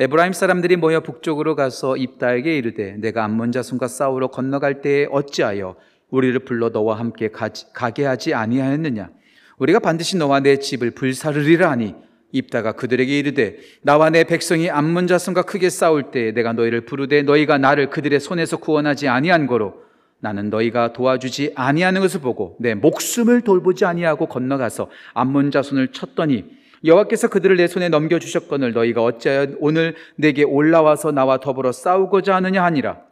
[0.00, 5.76] 에브라임 사람들이 모여 북쪽으로 가서 입다에게 이르되 내가 암몬 자손과 싸우러 건너갈 때에 어찌하여
[6.08, 9.10] 우리를 불러 너와 함께 가게 하지 아니하였느냐?
[9.58, 11.94] 우리가 반드시 너와 내 집을 불사르리라 하니
[12.32, 17.58] 입다가 그들에게 이르되 나와 내 백성이 암몬 자손과 크게 싸울 때 내가 너희를 부르되 너희가
[17.58, 19.82] 나를 그들의 손에서 구원하지 아니한 거로
[20.20, 27.28] 나는 너희가 도와주지 아니하는 것을 보고 내 목숨을 돌보지 아니하고 건너가서 암몬 자손을 쳤더니 여호와께서
[27.28, 33.02] 그들을 내 손에 넘겨 주셨거늘 너희가 어찌하여 오늘 내게 올라와서 나와 더불어 싸우고자 하느냐 하니라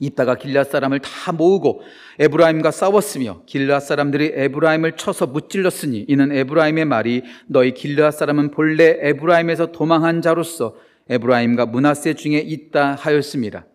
[0.00, 1.82] 입다가 길르앗 사람을 다 모으고
[2.18, 9.72] 에브라임과 싸웠으며 길르앗 사람들이 에브라임을 쳐서 무찔렀으니 이는 에브라임의 말이 너희 길르앗 사람은 본래 에브라임에서
[9.72, 10.76] 도망한 자로서
[11.08, 13.66] 에브라임과 므낫세 중에 있다 하였습니다.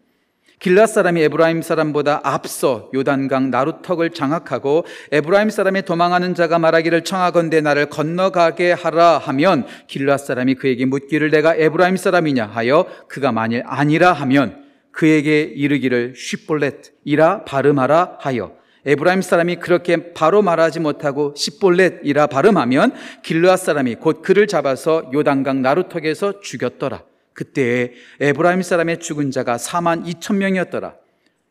[0.59, 7.85] 길르앗 사람이 에브라임 사람보다 앞서 요단강 나루턱을 장악하고 에브라임 사람이 도망하는 자가 말하기를 청하건대 나를
[7.85, 14.65] 건너가게 하라 하면 길르앗 사람이 그에게 묻기를 네가 에브라임 사람이냐 하여 그가 만일 아니라 하면
[14.91, 18.51] 그에게 이르기를 쉬볼렛이라 발음하라 하여
[18.85, 26.41] 에브라임 사람이 그렇게 바로 말하지 못하고 시볼렛이라 발음하면 길르앗 사람이 곧 그를 잡아서 요단강 나루턱에서
[26.41, 27.03] 죽였더라.
[27.33, 30.95] 그때 에브라임 사람의 죽은 자가 4만 2천 명이었더라.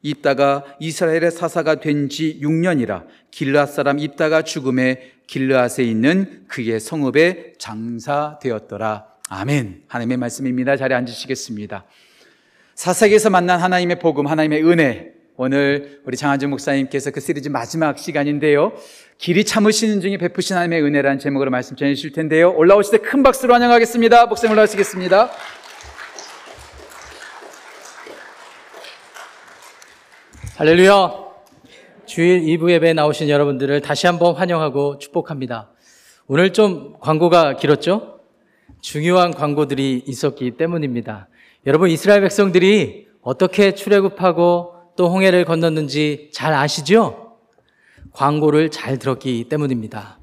[0.02, 9.06] 이따가 이스라엘의 사사가 된 지 6년이라 길르앗 사람 입다가 죽음에 길르앗에 있는 그의 성읍에 장사되었더라.
[9.28, 9.82] 아멘.
[9.88, 10.76] 하나님의 말씀입니다.
[10.76, 11.84] 자리에 앉으시겠습니다.
[12.74, 15.12] 사사기에서 만난 하나님의 복음, 하나님의 은혜.
[15.36, 18.72] 오늘 우리 장한준 목사님께서 그 시리즈 마지막 시간인데요.
[19.18, 22.52] 길이 참으시는 중에 베푸신 하나님의 은혜라는 제목으로 말씀 전해 주실 텐데요.
[22.52, 24.26] 올라오실 때 큰 박수로 환영하겠습니다.
[24.26, 25.30] 목사님 올라오시겠습니다.
[30.58, 31.12] 할렐루야.
[32.04, 35.70] 주일 2부 예배에 나오신 여러분들을 다시 한번 환영하고 축복합니다.
[36.26, 38.18] 오늘 좀 광고가 길었죠?
[38.80, 41.28] 중요한 광고들이 있었기 때문입니다.
[41.64, 47.36] 여러분 이스라엘 백성들이 어떻게 출애굽하고 또 홍해를 건넜는지 잘 아시죠?
[48.12, 50.18] 광고를 잘 들었기 때문입니다.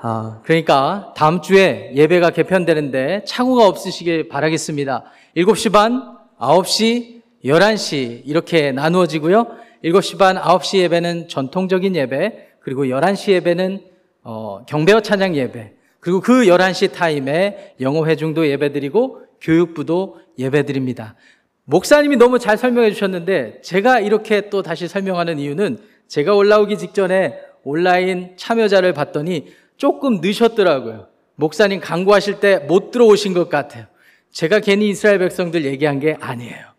[0.00, 5.04] 아, 그러니까 다음 주에 예배가 개편되는데 착오가 없으시길 바라겠습니다.
[5.36, 9.63] 7시 반, 9시, 11시 이렇게 나누어지고요.
[9.84, 13.80] 7시 반, 9시 예배는 전통적인 예배, 그리고 11시 예배는
[14.22, 21.16] 어, 경배어 찬양 예배, 그리고 그 11시 타임에 영어 회중도 예배드리고 교육부도 예배드립니다.
[21.64, 25.78] 목사님이 너무 잘 설명해 주셨는데 제가 이렇게 또 다시 설명하는 이유는
[26.08, 31.08] 제가 올라오기 직전에 온라인 참여자를 봤더니 조금 늦었더라고요.
[31.36, 33.86] 목사님 강구하실 때 못 들어오신 것 같아요.
[34.30, 36.73] 제가 괜히 이스라엘 백성들 얘기한 게 아니에요.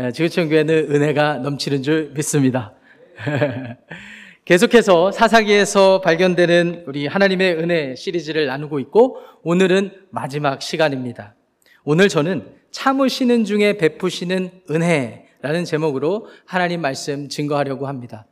[0.00, 2.72] 예, 지구촌 교회는 은혜가 넘치는 줄 믿습니다.
[4.44, 11.36] 계속해서 사사기에서 발견되는 우리 하나님의 은혜 시리즈를 나누고 있고 오늘은 마지막 시간입니다.
[11.84, 18.26] 오늘 저는 참으시는 중에 베푸시는 은혜라는 제목으로 하나님 말씀 증거하려고 합니다.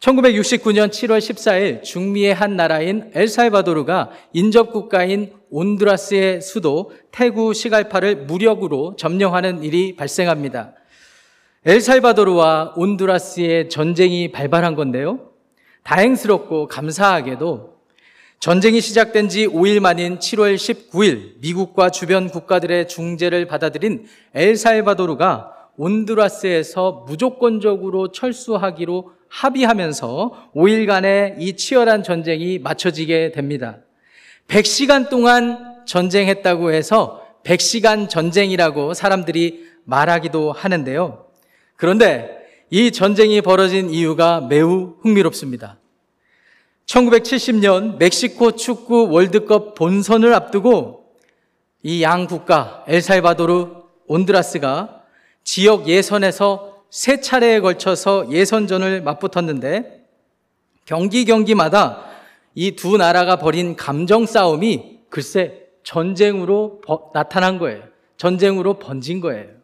[0.00, 9.64] 1969년 7월 14일 중미의 한 나라인 엘살바도르가 인접 국가인 온두라스의 수도 태구 시갈파를 무력으로 점령하는
[9.64, 10.74] 일이 발생합니다.
[11.66, 15.28] 엘살바도르와 온두라스의 전쟁이 발발한 건데요.
[15.82, 17.74] 다행스럽고 감사하게도
[18.38, 28.10] 전쟁이 시작된 지 5일 만인 7월 19일 미국과 주변 국가들의 중재를 받아들인 엘살바도르가 온두라스에서 무조건적으로
[28.10, 33.80] 철수하기로 합의하면서 5일간의 이 치열한 전쟁이 마쳐지게 됩니다.
[34.48, 41.29] 100시간 동안 전쟁했다고 해서 100시간 전쟁이라고 사람들이 말하기도 하는데요.
[41.80, 45.78] 그런데 이 전쟁이 벌어진 이유가 매우 흥미롭습니다.
[46.84, 51.06] 1970년 멕시코 축구 월드컵 본선을 앞두고
[51.82, 53.68] 이 양 국가 엘살바도르,
[54.06, 55.04] 온드라스가
[55.42, 60.04] 지역 예선에서 세 차례에 걸쳐서 예선전을 맞붙었는데
[60.84, 62.04] 경기 경기마다
[62.54, 66.82] 이 두 나라가 벌인 감정 싸움이 글쎄 전쟁으로
[67.14, 67.84] 나타난 거예요.
[68.18, 69.59] 전쟁으로 번진 거예요.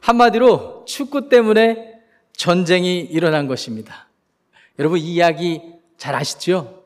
[0.00, 2.00] 한마디로 축구 때문에
[2.32, 4.08] 전쟁이 일어난 것입니다.
[4.78, 5.60] 여러분 이 이야기
[5.96, 6.84] 잘 아시죠?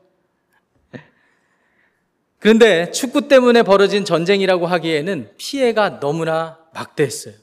[2.39, 7.33] 그런데 축구 때문에 벌어진 전쟁이라고 하기에는 피해가 너무나 막대했어요.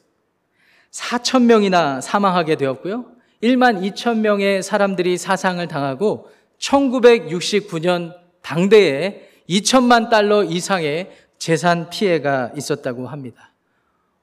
[0.93, 3.07] 4천 명이나 사망하게 되었고요.
[3.43, 13.52] 1만 2천 명의 사람들이 사상을 당하고 1969년 당대에 2천만 달러 이상의 재산 피해가 있었다고 합니다.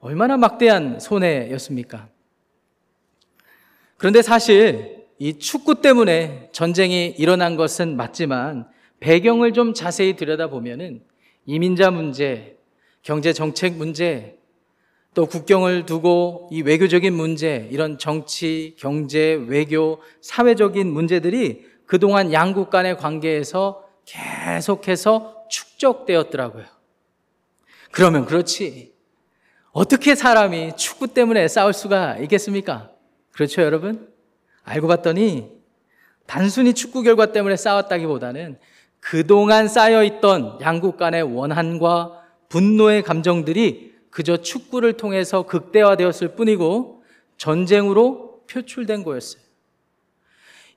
[0.00, 2.08] 얼마나 막대한 손해였습니까?
[3.98, 8.66] 그런데 사실 이 축구 때문에 전쟁이 일어난 것은 맞지만
[9.00, 11.02] 배경을 좀 자세히 들여다보면은
[11.44, 12.56] 이민자 문제,
[13.02, 14.38] 경제 정책 문제,
[15.12, 22.96] 또 국경을 두고 이 외교적인 문제, 이런 정치, 경제, 외교, 사회적인 문제들이 그동안 양국 간의
[22.96, 26.64] 관계에서 계속해서 축적되었더라고요.
[27.90, 28.89] 그러면 그렇지.
[29.72, 32.90] 어떻게 사람이 축구 때문에 싸울 수가 있겠습니까?
[33.32, 34.08] 그렇죠, 여러분?
[34.64, 35.48] 알고 봤더니
[36.26, 38.58] 단순히 축구 결과 때문에 싸웠다기보다는
[38.98, 47.04] 그동안 쌓여있던 양국 간의 원한과 분노의 감정들이 그저 축구를 통해서 극대화되었을 뿐이고
[47.36, 49.40] 전쟁으로 표출된 거였어요.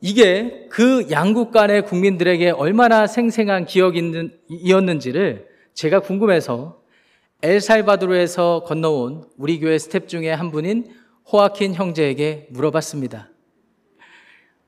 [0.01, 6.82] 이게 그 양국 간의 국민들에게 얼마나 생생한 기억이었는지를 제가 궁금해서
[7.43, 10.95] 엘살바도르에서 건너온 우리 교회 스텝 중에 한 분인
[11.29, 13.29] 호아킨 형제에게 물어봤습니다.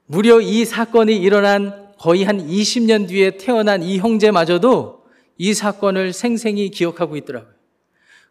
[0.06, 5.06] 무려 이 사건이 일어난 거의 한 20년 뒤에 태어난 이 형제마저도
[5.38, 7.54] 이 사건을 생생히 기억하고 있더라고요.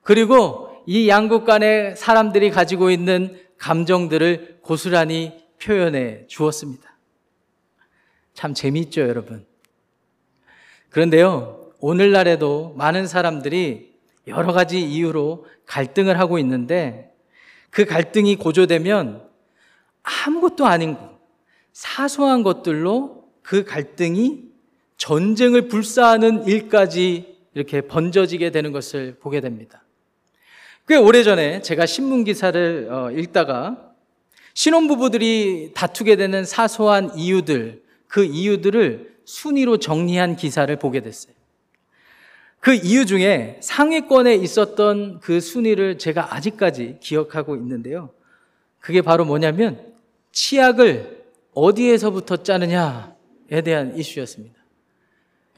[0.03, 5.33] 그리고 이 양국 간의 사람들이 가지고 있는 감정들을 고스란히
[5.63, 6.99] 표현해 주었습니다.
[8.35, 9.47] 참 재미있죠, 여러분.
[10.91, 13.94] 그런데요, 오늘날에도 많은 사람들이
[14.27, 17.15] 여러 가지 이유로 갈등을 하고 있는데
[17.71, 19.29] 그 갈등이 고조되면
[20.03, 21.19] 아무것도 아닌 것,
[21.73, 24.45] 사소한 것들로 그 갈등이
[24.97, 29.83] 전쟁을 불사하는 일까지 이렇게 번져지게 되는 것을 보게 됩니다.
[30.87, 33.95] 꽤 오래전에 제가 신문 기사를 어, 읽다가
[34.55, 41.35] 신혼부부들이 다투게 되는 사소한 이유들, 그 이유들을 순위로 정리한 기사를 보게 됐어요.
[42.65, 48.09] 그 이유 중에 상위권에 있었던 그 순위를 제가 아직까지 기억하고 있는데요.
[48.81, 49.93] 그게 바로 뭐냐면
[50.33, 54.57] 치약을 어디에서부터 짜느냐에 대한 이슈였습니다.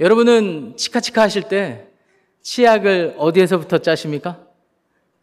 [0.00, 1.86] 여러분은 치카치카 하실 때
[2.42, 4.44] 치약을 어디에서부터 짜십니까?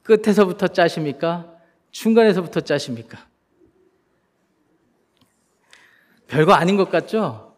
[0.04, 1.54] 끝에서부터 짜십니까?
[1.92, 3.28] 중간에서부터 짜십니까?
[6.28, 7.58] 별거 아닌 것 같죠?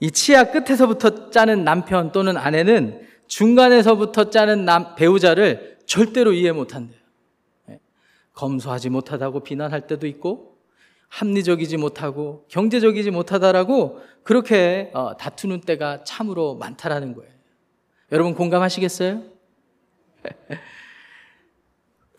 [0.00, 7.00] 이 치아 끝에서부터 짜는 남편 또는 아내는 중간에서부터 짜는 남, 배우자를 절대로 이해 못한대요.
[7.70, 7.80] 예.
[8.34, 10.58] 검소하지 못하다고 비난할 때도 있고,
[11.08, 17.32] 합리적이지 못하고, 경제적이지 못하다라고 그렇게 어, 다투는 때가 참으로 많다라는 거예요.
[18.12, 19.22] 여러분 공감하시겠어요?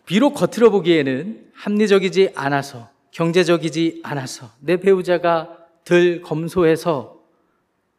[0.06, 7.20] 비록 겉으로 보기에는 합리적이지 않아서, 경제적이지 않아서, 내 배우자가 덜 검소해서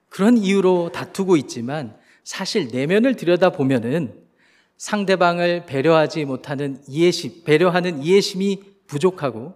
[0.10, 4.14] 그런 이유로 다투고 있지만 사실 내면을 들여다보면은
[4.78, 9.54] 상대방을 배려하지 못하는 이해심, 배려하는 이해심이 부족하고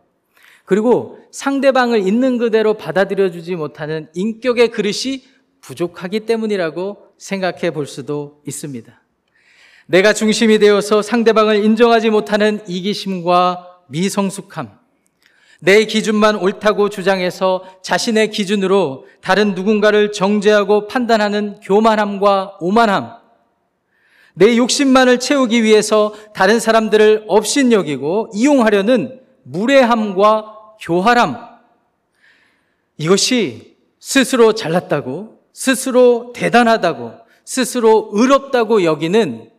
[0.66, 5.24] 그리고 상대방을 있는 그대로 받아들여주지 못하는 인격의 그릇이
[5.62, 9.01] 부족하기 때문이라고 생각해 볼 수도 있습니다.
[9.88, 14.79] 내가 중심이 되어서 상대방을 인정하지 못하는 이기심과 미성숙함,
[15.60, 23.20] 내 기준만 옳다고 주장해서 자신의 기준으로 다른 누군가를 정죄하고 판단하는 교만함과 오만함,
[24.36, 31.38] 내 욕심만을 채우기 위해서 다른 사람들을 업신여기고 이용하려는 무례함과 교활함,
[32.98, 37.12] 이것이 스스로 잘났다고, 스스로 대단하다고,
[37.44, 39.50] 스스로 의롭다고 여기는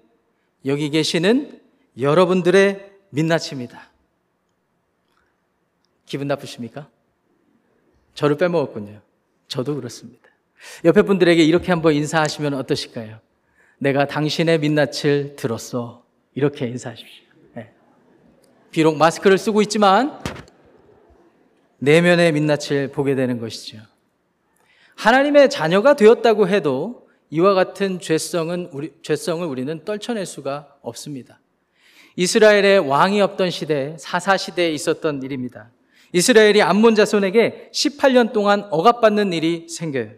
[0.64, 1.60] 여기 계시는
[1.98, 3.89] 여러분들의 민낯입니다.
[6.10, 6.88] 기분 나쁘십니까?
[8.14, 9.00] 저를 빼먹었군요.
[9.46, 10.28] 저도 그렇습니다.
[10.84, 13.20] 옆에 분들에게 이렇게 한번 인사하시면 어떠실까요?
[13.78, 16.04] 내가 당신의 민낯을 들었어.
[16.34, 17.24] 이렇게 인사하십시오.
[17.54, 17.72] 네.
[18.72, 20.20] 비록 마스크를 쓰고 있지만
[21.78, 23.78] 내면의 민낯을 보게 되는 것이죠.
[24.96, 31.38] 하나님의 자녀가 되었다고 해도 이와 같은 죄성은 우리, 죄성을 우리는 떨쳐낼 수가 없습니다.
[32.16, 35.70] 이스라엘의 왕이 없던 시대, 사사 시대에 있었던 일입니다.
[36.12, 40.10] 이스라엘이 암몬 자손에게 18년 동안 억압받는 일이 생겨요.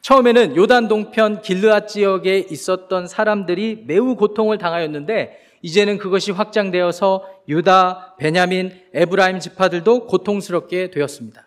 [0.00, 8.78] 처음에는 요단 동편 길르앗 지역에 있었던 사람들이 매우 고통을 당하였는데 이제는 그것이 확장되어서 유다, 베냐민,
[8.92, 11.46] 에브라임 지파들도 고통스럽게 되었습니다.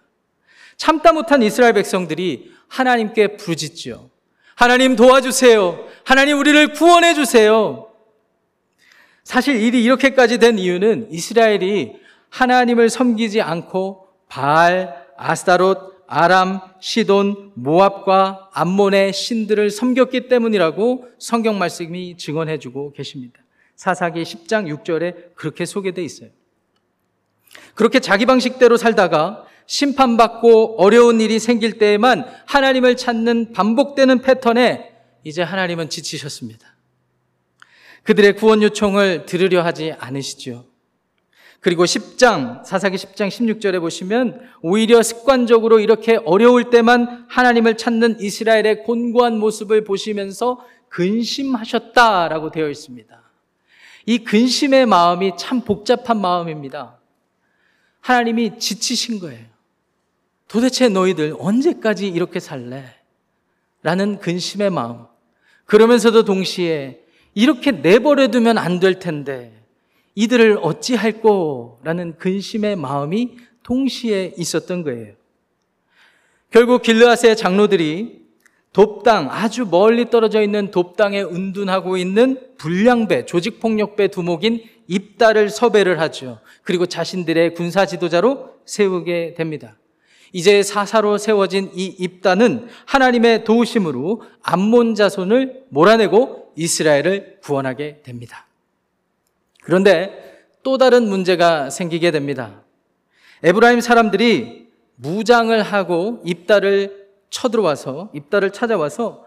[0.75, 4.09] 참다 못한 이스라엘 백성들이 하나님께 부르짖죠.
[4.55, 5.85] 하나님 도와주세요.
[6.03, 7.87] 하나님 우리를 구원해 주세요.
[9.23, 12.06] 사실 일이 이렇게까지 된 이유는 이스라엘이
[12.37, 22.59] 하나님을 섬기지 않고 바알, 아스타롯, 아람, 시돈, 모압과 암몬의 신들을 섬겼기 때문이라고 성경 말씀이 증언해
[22.59, 23.39] 주고 계십니다.
[23.75, 26.29] 사사기 10장 6절에 그렇게 소개되어 있어요.
[27.73, 34.91] 그렇게 자기 방식대로 살다가 심판받고 어려운 일이 생길 때에만 하나님을 찾는 반복되는 패턴에
[35.23, 36.75] 이제 하나님은 지치셨습니다.
[38.03, 40.76] 그들의 구원 요청을 들으려 하지 않으시죠.
[41.59, 49.39] 그리고 10장, 사사기 10장 16절에 보시면 오히려 습관적으로 이렇게 어려울 때만 하나님을 찾는 이스라엘의 곤고한
[49.39, 53.21] 모습을 보시면서 근심하셨다라고 되어 있습니다.
[54.05, 56.97] 이 근심의 마음이 참 복잡한 마음입니다.
[57.99, 59.45] 하나님이 지치신 거예요.
[60.47, 62.85] 도대체 너희들 언제까지 이렇게 살래?
[63.83, 65.05] 라는 근심의 마음.
[65.65, 67.01] 그러면서도 동시에
[67.33, 69.56] 이렇게 내버려 두면 안 될 텐데
[70.17, 71.77] 이들을 어찌할꼬?
[71.83, 75.13] 라는 근심의 마음이 동시에 있었던 거예요.
[76.49, 78.25] 결국 길르앗의 장로들이
[78.73, 86.39] 돕당, 아주 멀리 떨어져 있는 돕당에 은둔하고 있는 불량배, 조직폭력배 두목인 입다를 섭외를 하죠.
[86.63, 89.77] 그리고 자신들의 군사 지도자로 세우게 됩니다.
[90.33, 98.46] 이제 사사로 세워진 이 입다는 하나님의 도우심으로 암몬 자손을 몰아내고 이스라엘을 구원하게 됩니다.
[99.67, 102.61] 그런데 또 다른 문제가 생기게 됩니다.
[103.43, 109.25] 에브라임 사람들이 무장을 하고 입다를 쳐들어와서 입다를 찾아와서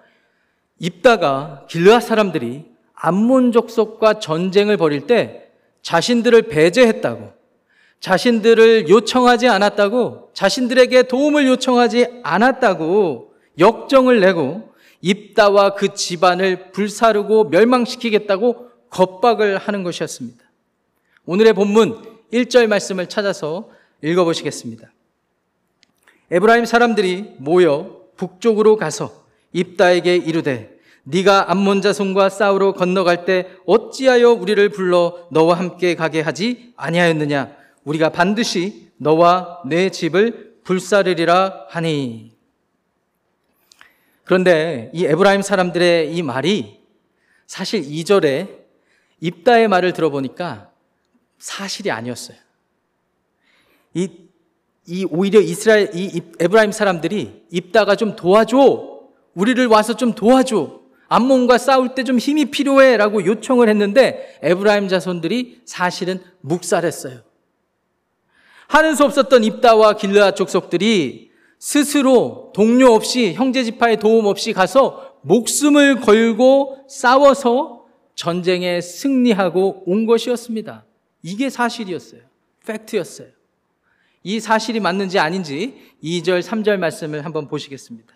[0.78, 5.50] 입다가 길르앗 사람들이 암몬 족속과 전쟁을 벌일 때
[5.82, 7.35] 자신들을 배제했다고
[8.00, 19.59] 자신들을 요청하지 않았다고 자신들에게 도움을 요청하지 않았다고 역정을 내고 입다와 그 집안을 불사르고 멸망시키겠다고 겁박을
[19.59, 20.44] 하는 것이었습니다.
[21.25, 23.70] 오늘의 본문 1절 말씀을 찾아서
[24.02, 24.92] 읽어보시겠습니다.
[26.30, 34.68] 에브라임 사람들이 모여 북쪽으로 가서 입다에게 이르되 네가 암몬 자손과 싸우러 건너갈 때 어찌하여 우리를
[34.68, 42.32] 불러 너와 함께 가게 하지 아니하였느냐 우리가 반드시 너와 내 집을 불사르리라 하니
[44.25, 46.80] 그런데 이 에브라임 사람들의 이 말이
[47.47, 48.59] 사실 2절에
[49.20, 50.70] 입다의 말을 들어보니까
[51.38, 52.36] 사실이 아니었어요.
[53.94, 54.08] 이,
[54.86, 59.00] 이 오히려 이스라엘, 이 에브라임 사람들이 입다가 좀 도와줘.
[59.34, 60.80] 우리를 와서 좀 도와줘.
[61.08, 62.96] 암몬과 싸울 때 좀 힘이 필요해.
[62.96, 67.20] 라고 요청을 했는데 에브라임 자손들이 사실은 묵살했어요.
[68.68, 76.00] 하는 수 없었던 입다와 길르앗 족속들이 스스로 동료 없이 형제 지파의 도움 없이 가서 목숨을
[76.00, 77.79] 걸고 싸워서
[78.20, 80.84] 전쟁에 승리하고 온 것이었습니다.
[81.22, 82.20] 이게 사실이었어요.
[82.66, 83.28] 팩트였어요.
[84.22, 88.12] 이 사실이 맞는지 아닌지 2절, 3절 말씀을 한번 보시겠습니다.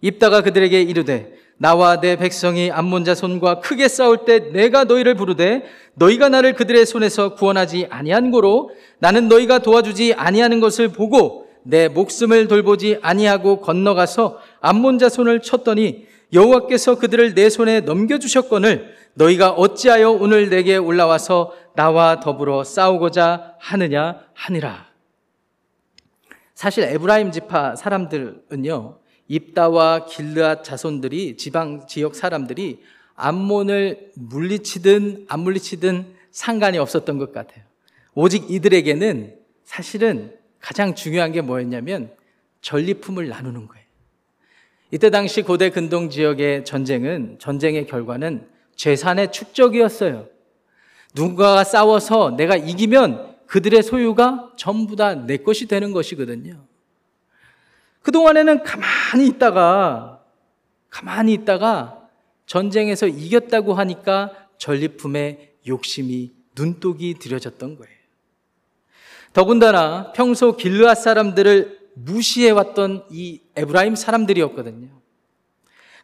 [0.00, 5.62] 입다가 그들에게 이르되 나와 내 백성이 암몬 자 손과 크게 싸울 때 내가 너희를 부르되
[5.94, 12.48] 너희가 나를 그들의 손에서 구원하지 아니한 고로 나는 너희가 도와주지 아니하는 것을 보고 내 목숨을
[12.48, 20.10] 돌보지 아니하고 건너가서 암몬 자 손을 쳤더니 여호와께서 그들을 내 손에 넘겨 주셨거늘 너희가 어찌하여
[20.10, 24.88] 오늘 내게 올라와서 나와 더불어 싸우고자 하느냐 하니라.
[26.54, 28.98] 사실 에브라임 지파 사람들은요,
[29.28, 32.82] 입다와 길르앗 자손들이 지방 지역 사람들이
[33.14, 37.64] 암몬을 물리치든 안 물리치든 상관이 없었던 것 같아요.
[38.14, 42.10] 오직 이들에게는 사실은 가장 중요한 게 뭐였냐면
[42.60, 43.84] 전리품을 나누는 거예요.
[44.90, 50.28] 이때 당시 고대 근동 지역의 전쟁은 전쟁의 결과는 재산의 축적이었어요.
[51.14, 56.64] 누군가가 싸워서 내가 이기면 그들의 소유가 전부 다 내 것이 되는 것이거든요.
[58.02, 60.22] 그동안에는 가만히 있다가,
[60.88, 62.08] 가만히 있다가
[62.46, 67.98] 전쟁에서 이겼다고 하니까 전리품에 욕심이 눈독이 들여졌던 거예요.
[69.32, 74.97] 더군다나 평소 길르앗 사람들을 무시해왔던 이 에브라임 사람들이었거든요.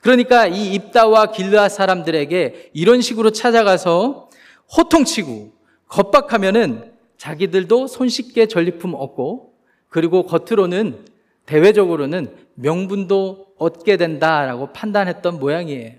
[0.05, 4.29] 그러니까 이 입다와 길르앗 사람들에게 이런 식으로 찾아가서
[4.77, 5.55] 호통치고
[5.89, 9.55] 겁박하면은 자기들도 손쉽게 전리품 얻고
[9.89, 11.07] 그리고 겉으로는
[11.47, 15.95] 대외적으로는 명분도 얻게 된다라고 판단했던 모양이에요.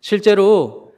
[0.00, 0.92] 실제로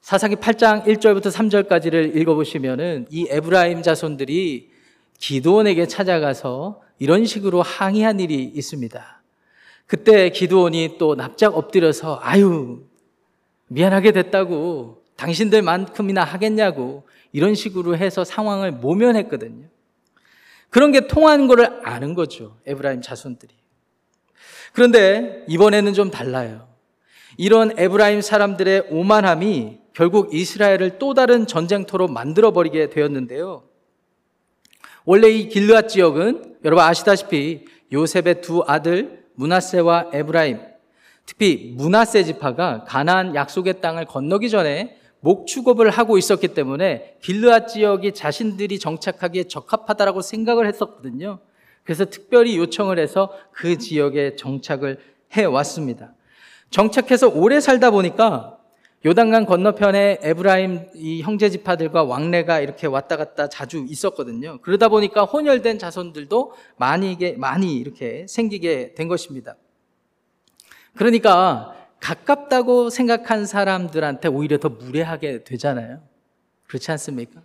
[0.00, 4.70] 사사기 8장 1절부터 3절까지를 읽어보시면은 이 에브라임 자손들이
[5.18, 9.21] 기도원에게 찾아가서 이런 식으로 항의한 일이 있습니다.
[9.92, 12.80] 그때 기도원이 또 납작 엎드려서 아유
[13.66, 19.66] 미안하게 됐다고 당신들만큼이나 하겠냐고 이런 식으로 해서 상황을 모면했거든요.
[20.70, 22.56] 그런 게 통한 거를 아는 거죠.
[22.64, 23.54] 에브라임 자손들이.
[24.72, 26.68] 그런데 이번에는 좀 달라요.
[27.36, 33.64] 이런 에브라임 사람들의 오만함이 결국 이스라엘을 또 다른 전쟁터로 만들어 버리게 되었는데요.
[35.04, 40.60] 원래 이 길르앗 지역은 여러분 아시다시피 요셉의 두 아들 므낫세와 에브라임,
[41.26, 48.78] 특히 므낫세 지파가 가나안 약속의 땅을 건너기 전에 목축업을 하고 있었기 때문에 길르앗 지역이 자신들이
[48.78, 51.38] 정착하기에 적합하다라고 생각을 했었거든요.
[51.84, 54.98] 그래서 특별히 요청을 해서 그 지역에 정착을
[55.36, 56.14] 해 왔습니다.
[56.70, 58.58] 정착해서 오래 살다 보니까
[59.04, 64.58] 요단강 건너편에 에브라임 이 형제 지파들과 왕래가 이렇게 왔다 갔다 자주 있었거든요.
[64.62, 69.56] 그러다 보니까 혼혈된 자손들도 많이 많이 이렇게 생기게 된 것입니다.
[70.94, 76.00] 그러니까 가깝다고 생각한 사람들한테 오히려 더 무례하게 되잖아요.
[76.68, 77.42] 그렇지 않습니까?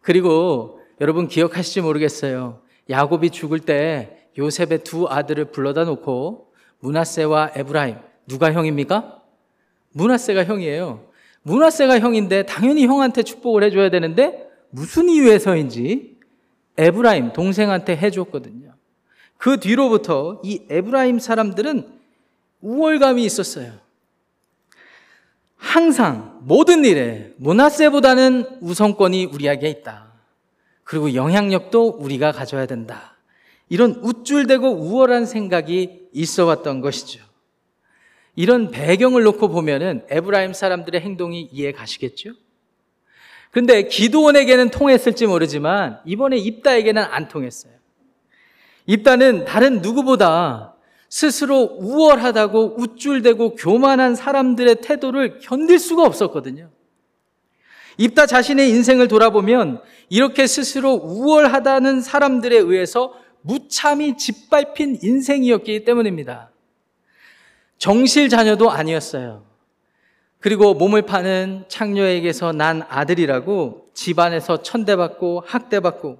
[0.00, 2.62] 그리고 여러분 기억하실지 모르겠어요.
[2.88, 9.25] 야곱이 죽을 때 요셉의 두 아들을 불러다 놓고 므낫세와 에브라임 누가 형입니까?
[9.96, 11.06] 므낫세가 형이에요.
[11.42, 16.16] 므낫세가 형인데 당연히 형한테 축복을 해줘야 되는데 무슨 이유에서인지
[16.76, 18.74] 에브라임 동생한테 해줬거든요.
[19.38, 21.88] 그 뒤로부터 이 에브라임 사람들은
[22.60, 23.72] 우월감이 있었어요.
[25.56, 30.12] 항상 모든 일에 문하세보다는 우선권이 우리에게 있다.
[30.84, 33.16] 그리고 영향력도 우리가 가져야 된다.
[33.68, 37.25] 이런 우쭐대고 우월한 생각이 있어 왔던 것이죠.
[38.36, 42.32] 이런 배경을 놓고 보면은 에브라임 사람들의 행동이 이해 가시겠죠?
[43.50, 47.72] 근데 기도원에게는 통했을지 모르지만 이번에 입다에게는 안 통했어요.
[48.84, 50.74] 입다는 다른 누구보다
[51.08, 56.68] 스스로 우월하다고 우쭐대고 교만한 사람들의 태도를 견딜 수가 없었거든요.
[57.96, 66.50] 입다 자신의 인생을 돌아보면 이렇게 스스로 우월하다는 사람들에 의해서 무참히 짓밟힌 인생이었기 때문입니다.
[67.78, 69.44] 정실 자녀도 아니었어요.
[70.40, 76.18] 그리고 몸을 파는 창녀에게서 난 아들이라고 집안에서 천대받고 학대받고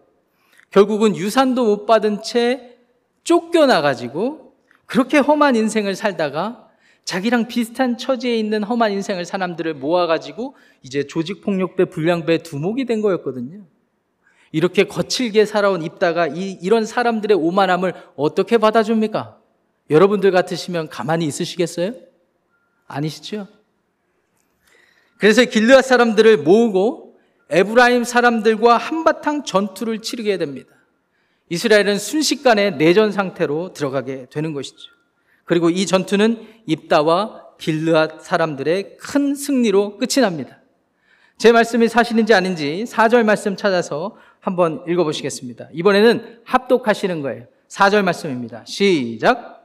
[0.70, 2.76] 결국은 유산도 못 받은 채
[3.25, 4.52] 쫓겨나가지고
[4.86, 6.68] 그렇게 험한 인생을 살다가
[7.04, 13.64] 자기랑 비슷한 처지에 있는 험한 인생을 사람들을 모아가지고 이제 조직폭력배, 불량배 두목이 된 거였거든요.
[14.50, 19.38] 이렇게 거칠게 살아온 입다가 이, 이런 사람들의 오만함을 어떻게 받아줍니까?
[19.90, 21.92] 여러분들 같으시면 가만히 있으시겠어요?
[22.87, 23.46] 아니시죠?
[25.18, 27.18] 그래서 길르앗 사람들을 모으고
[27.49, 30.70] 에브라임 사람들과 한바탕 전투를 치르게 됩니다.
[31.49, 34.90] 이스라엘은 순식간에 내전 상태로 들어가게 되는 것이죠.
[35.44, 40.61] 그리고 이 전투는 입다와 길르앗 사람들의 큰 승리로 끝이 납니다.
[41.38, 45.68] 제 말씀이 사실인지 아닌지 4절 말씀 찾아서 한번 읽어보시겠습니다.
[45.72, 47.46] 이번에는 합독하시는 거예요.
[47.68, 48.64] 4절 말씀입니다.
[48.66, 49.56] 시작.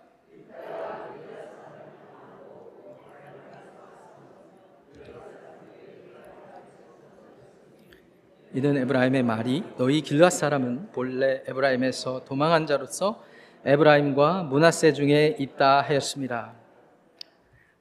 [8.53, 13.23] 이는 에브라임의 말이 너희 길르앗 사람은 본래 에브라임에서 도망한 자로서
[13.63, 16.53] 에브라임과 므낫세 중에 있다 하였습니다.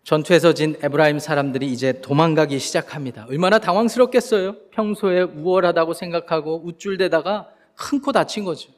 [0.04, 3.26] 전투에서 진 에브라임 사람들이 이제 도망가기 시작합니다.
[3.28, 4.56] 얼마나 당황스럽겠어요?
[4.70, 8.70] 평소에 우월하다고 생각하고 우쭐대다가 큰 코 다친 거죠.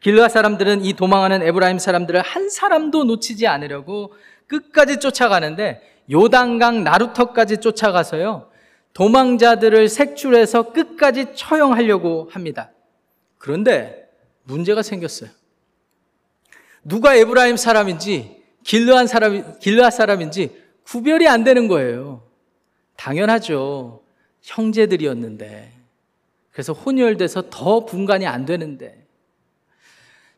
[0.00, 4.12] 길르앗 사람들은 이 도망하는 에브라임 사람들을 한 사람도 놓치지 않으려고
[4.46, 8.48] 끝까지 쫓아가는데 요단강 나루터까지 쫓아가서요.
[8.96, 12.70] 도망자들을 색출해서 끝까지 처형하려고 합니다.
[13.36, 14.08] 그런데
[14.44, 15.28] 문제가 생겼어요.
[16.82, 22.22] 누가 에브라임 사람인지 길르한 사람 길르앗 사람인지 구별이 안 되는 거예요.
[22.96, 24.02] 당연하죠.
[24.40, 25.72] 형제들이었는데.
[26.50, 29.06] 그래서 혼혈돼서 더 분간이 안 되는데.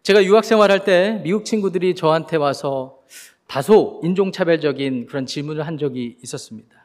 [0.02, 3.04] 제가 유학 생활할 때 미국 친구들이 저한테 와서
[3.46, 6.77] 다소 인종차별적인 그런 질문을 한 적이 있었습니다.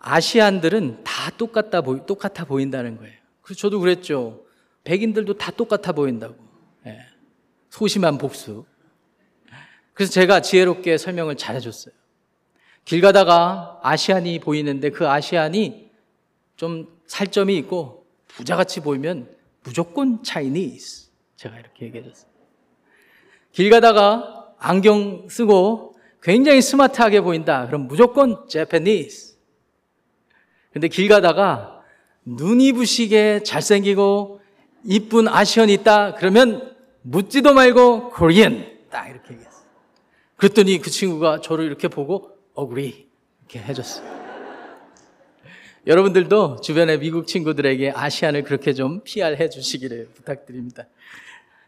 [0.00, 3.14] 아시안들은 다 똑같다 보이, 똑같아 보인다는 거예요.
[3.42, 4.44] 그래서 저도 그랬죠.
[4.84, 6.34] 백인들도 다 똑같아 보인다고.
[6.86, 6.98] 예.
[7.68, 8.64] 소심한 복수.
[9.92, 11.94] 그래서 제가 지혜롭게 설명을 잘 해줬어요.
[12.86, 15.90] 길 가다가 아시안이 보이는데 그 아시안이
[16.56, 19.28] 좀 살점이 있고 부자같이 보이면
[19.62, 21.10] 무조건 차이니스.
[21.36, 22.30] 제가 이렇게 얘기해줬어요.
[23.52, 27.66] 길 가다가 안경 쓰고 굉장히 스마트하게 보인다.
[27.66, 29.29] 그럼 무조건 제페니스.
[30.72, 31.82] 근데 길 가다가
[32.24, 34.40] 눈이 부시게 잘생기고
[34.84, 36.14] 이쁜 아시언이 있다.
[36.14, 39.60] 그러면 묻지도 말고 코리안 딱 이렇게 얘기했어.
[40.36, 43.08] 그랬더니 그 친구가 저를 이렇게 보고 어그리
[43.40, 44.20] 이렇게 해줬어요.
[45.86, 50.86] 여러분들도 주변의 미국 친구들에게 아시안을 그렇게 좀 PR 해 주시기를 부탁드립니다.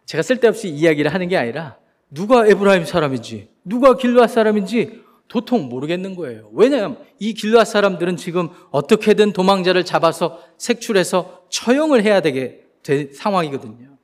[0.04, 1.76] 제가 쓸데없이 이야기를 하는 게 아니라
[2.10, 5.01] 누가 에브라임 사람인지 누가 길라 사람인지
[5.32, 6.50] 도통 모르겠는 거예요.
[6.52, 13.96] 왜냐하면 이 길라 사람들은 지금 어떻게든 도망자를 잡아서 색출해서 처형을 해야 되게 될 상황이거든요.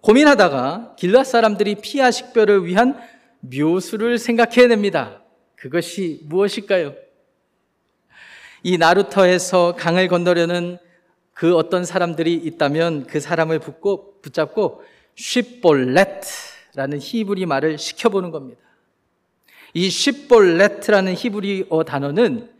[0.00, 2.98] 고민하다가 길라 사람들이 피하 식별을 위한
[3.40, 5.22] 묘수를 생각해냅니다.
[5.56, 6.94] 그것이 무엇일까요?
[8.62, 10.78] 이 나루터에서 강을 건너려는
[11.34, 14.82] 그 어떤 사람들이 있다면 그 사람을 붙고 붙잡고
[15.16, 18.62] 쉽볼렛라는 히브리 말을 시켜보는 겁니다.
[19.74, 22.50] 이 쉽볼렛라는 히브리어 단어는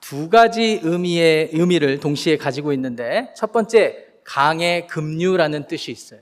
[0.00, 6.20] 두 가지 의미의 의미를 동시에 가지고 있는데 첫 번째 강의 급류라는 뜻이 있어요.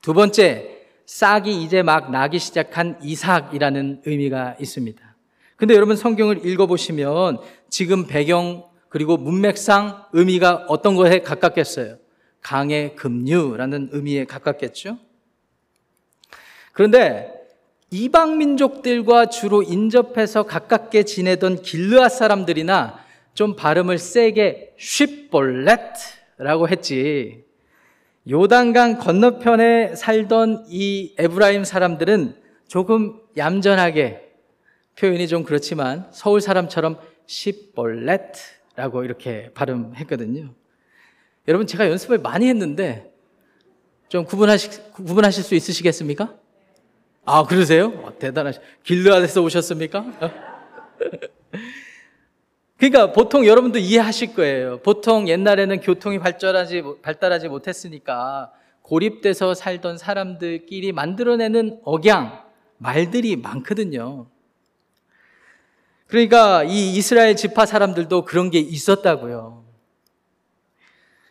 [0.00, 5.16] 두 번째 싹이 이제 막 나기 시작한 이삭이라는 의미가 있습니다.
[5.56, 11.98] 근데 여러분 성경을 읽어보시면 지금 배경 그리고 문맥상 의미가 어떤 것에 가깝겠어요?
[12.40, 14.98] 강의 급류라는 의미에 가깝겠죠?
[16.72, 17.39] 그런데
[17.92, 23.00] 이방 민족들과 주로 인접해서 가깝게 지내던 길르앗 사람들이나
[23.34, 27.44] 좀 발음을 세게 쉽볼렛라고 했지.
[28.30, 32.36] 요단강 건너편에 살던 이 에브라임 사람들은
[32.68, 34.28] 조금 얌전하게
[34.96, 40.54] 표현이 좀 그렇지만 서울 사람처럼 쉽볼렛라고 이렇게 발음했거든요.
[41.48, 43.12] 여러분 제가 연습을 많이 했는데
[44.08, 46.36] 좀 구분하시, 구분하실 수 있으시겠습니까?
[47.32, 47.92] 아, 그러세요?
[48.02, 48.58] 어, 대단하시.
[48.82, 50.04] 길르앗에서 오셨습니까?
[52.76, 54.80] 그러니까 보통 여러분도 이해하실 거예요.
[54.80, 58.50] 보통 옛날에는 교통이 발달하지, 발달하지 못했으니까
[58.82, 62.42] 고립돼서 살던 사람들끼리 만들어내는 억양,
[62.78, 64.26] 말들이 많거든요.
[66.08, 69.62] 그러니까 이 이스라엘 지파 사람들도 그런 게 있었다고요.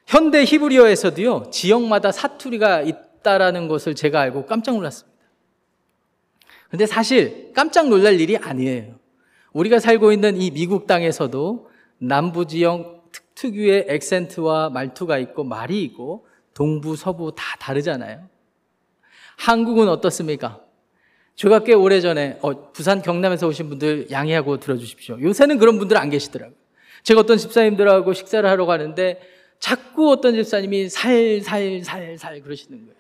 [0.07, 5.08] 현대 히브리어에서도요, 지역마다 사투리가 있다라는 것을 제가 알고 깜짝 놀랐습니다.
[6.69, 8.95] 근데 사실 깜짝 놀랄 일이 아니에요.
[9.53, 16.95] 우리가 살고 있는 이 미국 땅에서도 남부 지역 특유의 액센트와 말투가 있고 말이 있고 동부,
[16.95, 18.27] 서부 다 다르잖아요.
[19.38, 20.62] 한국은 어떻습니까?
[21.36, 25.21] 제가 꽤 오래전에 어, 부산 경남에서 오신 분들 양해하고 들어주십시오.
[25.21, 26.58] 요새는 그런 분들 안 계시더라고요.
[27.03, 29.21] 제가 어떤 집사님들하고 식사를 하러 가는데
[29.58, 32.98] 자꾸 어떤 집사님이 살, 살, 살, 살 그러시는 거예요.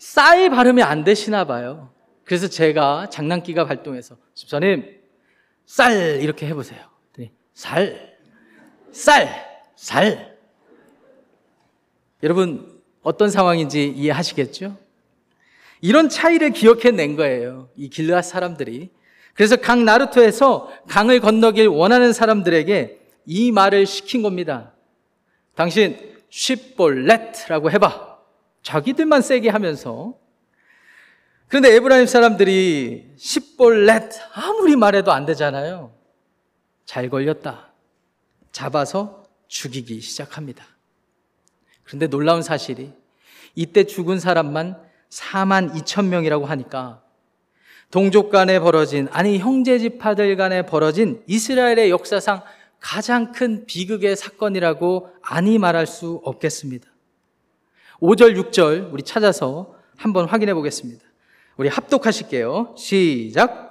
[0.00, 1.92] 쌀 발음이 안 되시나 봐요.
[2.24, 4.98] 그래서 제가 장난기가 발동해서 집사님
[5.66, 6.80] 쌀 이렇게 해보세요.
[7.52, 8.16] 살,
[8.90, 9.28] 쌀,
[9.76, 10.38] 살.
[12.22, 14.78] 여러분 어떤 상황인지 이해하시겠죠?
[15.82, 17.68] 이런 차이를 기억해낸 거예요.
[17.76, 18.90] 이 길르앗 사람들이.
[19.34, 24.72] 그래서 강 나루토에서 강을 건너길 원하는 사람들에게 이 말을 시킨 겁니다.
[25.54, 25.98] 당신
[26.30, 28.09] 쉽볼렛라고 해봐.
[28.62, 30.14] 자기들만 세게 하면서
[31.48, 35.92] 그런데 에브라임 사람들이 십볼렛 아무리 말해도 안 되잖아요.
[36.84, 37.72] 잘 걸렸다.
[38.52, 40.64] 잡아서 죽이기 시작합니다.
[41.82, 42.92] 그런데 놀라운 사실이
[43.56, 47.02] 이때 죽은 사람만 4만 2천 명이라고 하니까
[47.90, 52.42] 동족 간에 벌어진 아니 형제 지파들 간에 벌어진 이스라엘의 역사상
[52.78, 56.89] 가장 큰 비극의 사건이라고 아니 말할 수 없겠습니다.
[58.00, 61.04] 5절, 6절 우리 찾아서 한번 확인해 보겠습니다.
[61.58, 62.74] 우리 합독하실게요.
[62.78, 63.68] 시작.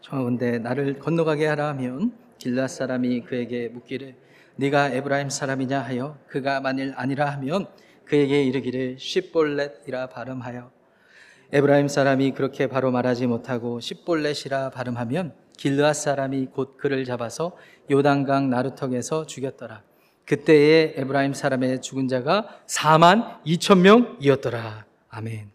[0.00, 4.14] 청하건대 나를 건너가게 하라 하면 길르앗 사람이 그에게 묻기를
[4.56, 7.66] 네가 에브라임 사람이냐 하여 그가 만일 아니라 하면
[8.06, 10.70] 그에게 이르기를 쉽볼렛이라 발음하라 하여
[11.52, 17.56] 에브라임 사람이 그렇게 바로 말하지 못하고 십볼렛이라 발음하면 길르앗 사람이 곧 그를 잡아서
[17.90, 19.82] 요단강 나루턱에서 죽였더라.
[20.26, 24.86] 그때의 에브라임 사람의 죽은 자가 4만 2천 명이었더라.
[25.10, 25.50] 아멘.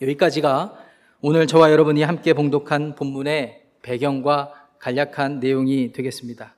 [0.00, 0.78] 여기까지가
[1.20, 6.56] 오늘 저와 여러분이 함께 봉독한 본문의 배경과 간략한 내용이 되겠습니다.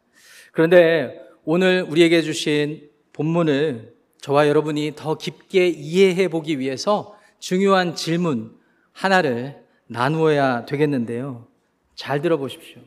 [0.53, 8.57] 그런데 오늘 우리에게 주신 본문을 저와 여러분이 더 깊게 이해해 보기 위해서 중요한 질문
[8.93, 11.47] 하나를 나누어야 되겠는데요.
[11.95, 12.83] 잘 들어보십시오.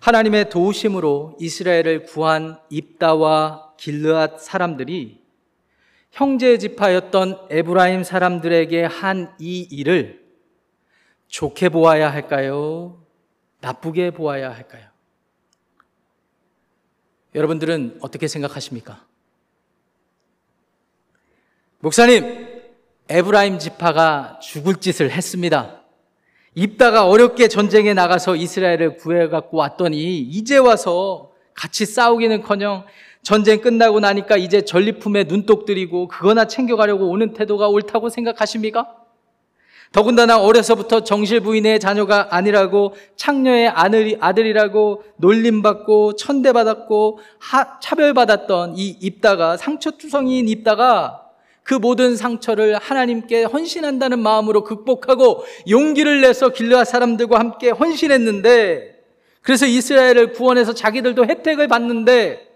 [0.00, 5.22] 하나님의 도우심으로 이스라엘을 구한 입다와 길르앗 사람들이
[6.10, 10.22] 형제 지파였던 에브라임 사람들에게 한 이 일을
[11.28, 13.02] 좋게 보아야 할까요?
[13.60, 14.88] 나쁘게 보아야 할까요?
[17.34, 19.06] 여러분들은 어떻게 생각하십니까?
[21.78, 22.62] 목사님,
[23.08, 25.81] 에브라임 지파가 죽을 짓을 했습니다.
[26.54, 32.84] 입다가 어렵게 전쟁에 나가서 이스라엘을 구해갖고 왔더니 이제 와서 같이 싸우기는커녕
[33.22, 38.96] 전쟁 끝나고 나니까 이제 전리품에 눈독 들이고 그거나 챙겨가려고 오는 태도가 옳다고 생각하십니까?
[39.92, 47.18] 더군다나 어려서부터 정실 부인의 자녀가 아니라고 창녀의 아들이 라고 놀림받고 천대받았고
[47.80, 51.22] 차별받았던 이 입다가 상처투성이인 입다가
[51.62, 59.00] 그 모든 상처를 하나님께 헌신한다는 마음으로 극복하고 용기를 내서 길르앗 사람들과 함께 헌신했는데
[59.42, 62.48] 그래서 이스라엘을 구원해서 자기들도 혜택을 받는데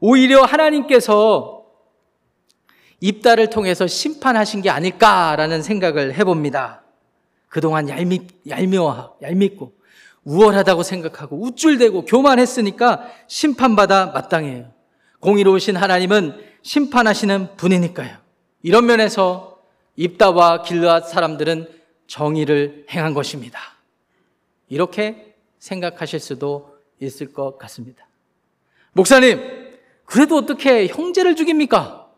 [0.00, 1.64] 오히려 하나님께서
[3.00, 6.82] 입다를 통해서 심판하신 게 아닐까라는 생각을 해봅니다.
[7.48, 9.72] 그동안 얄미, 얄미워, 얄밉고
[10.24, 14.70] 우월하다고 생각하고 우쭐대고 교만했으니까 심판받아 마땅해요.
[15.20, 18.16] 공의로우신 하나님은 심판하시는 분이니까요.
[18.62, 19.58] 이런 면에서
[19.96, 21.68] 입다와 길르앗 사람들은
[22.06, 23.60] 정의를 행한 것입니다.
[24.68, 28.06] 이렇게 생각하실 수도 있을 것 같습니다.
[28.92, 29.40] 목사님,
[30.04, 32.08] 그래도 어떻게 형제를 죽입니까?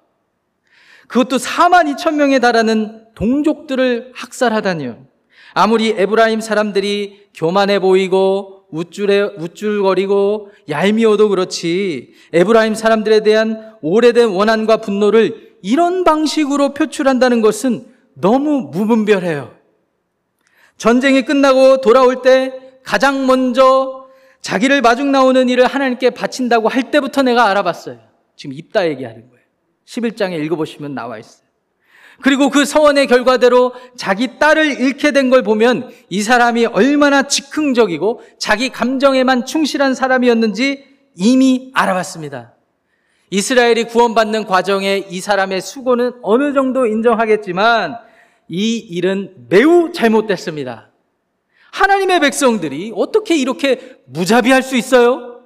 [1.08, 5.06] 그것도 4만 2천 명에 달하는 동족들을 학살하다니요.
[5.54, 15.52] 아무리 에브라임 사람들이 교만해 보이고 우쭐해, 우쭐거리고 얄미워도 그렇지 에브라임 사람들에 대한 오래된 원한과 분노를
[15.62, 19.54] 이런 방식으로 표출한다는 것은 너무 무분별해요.
[20.76, 24.08] 전쟁이 끝나고 돌아올 때 가장 먼저
[24.40, 28.00] 자기를 마중 나오는 일을 하나님께 바친다고 할 때부터 내가 알아봤어요.
[28.34, 29.44] 지금 입다 얘기하는 거예요.
[29.86, 31.46] 11장에 읽어보시면 나와 있어요.
[32.22, 38.68] 그리고 그 서원의 결과대로 자기 딸을 잃게 된 걸 보면 이 사람이 얼마나 즉흥적이고 자기
[38.68, 40.84] 감정에만 충실한 사람이었는지
[41.16, 42.54] 이미 알아봤습니다.
[43.30, 47.96] 이스라엘이 구원받는 과정에 이 사람의 수고는 어느 정도 인정하겠지만
[48.48, 50.90] 이 일은 매우 잘못됐습니다.
[51.72, 55.40] 하나님의 백성들이 어떻게 이렇게 무자비할 수 있어요?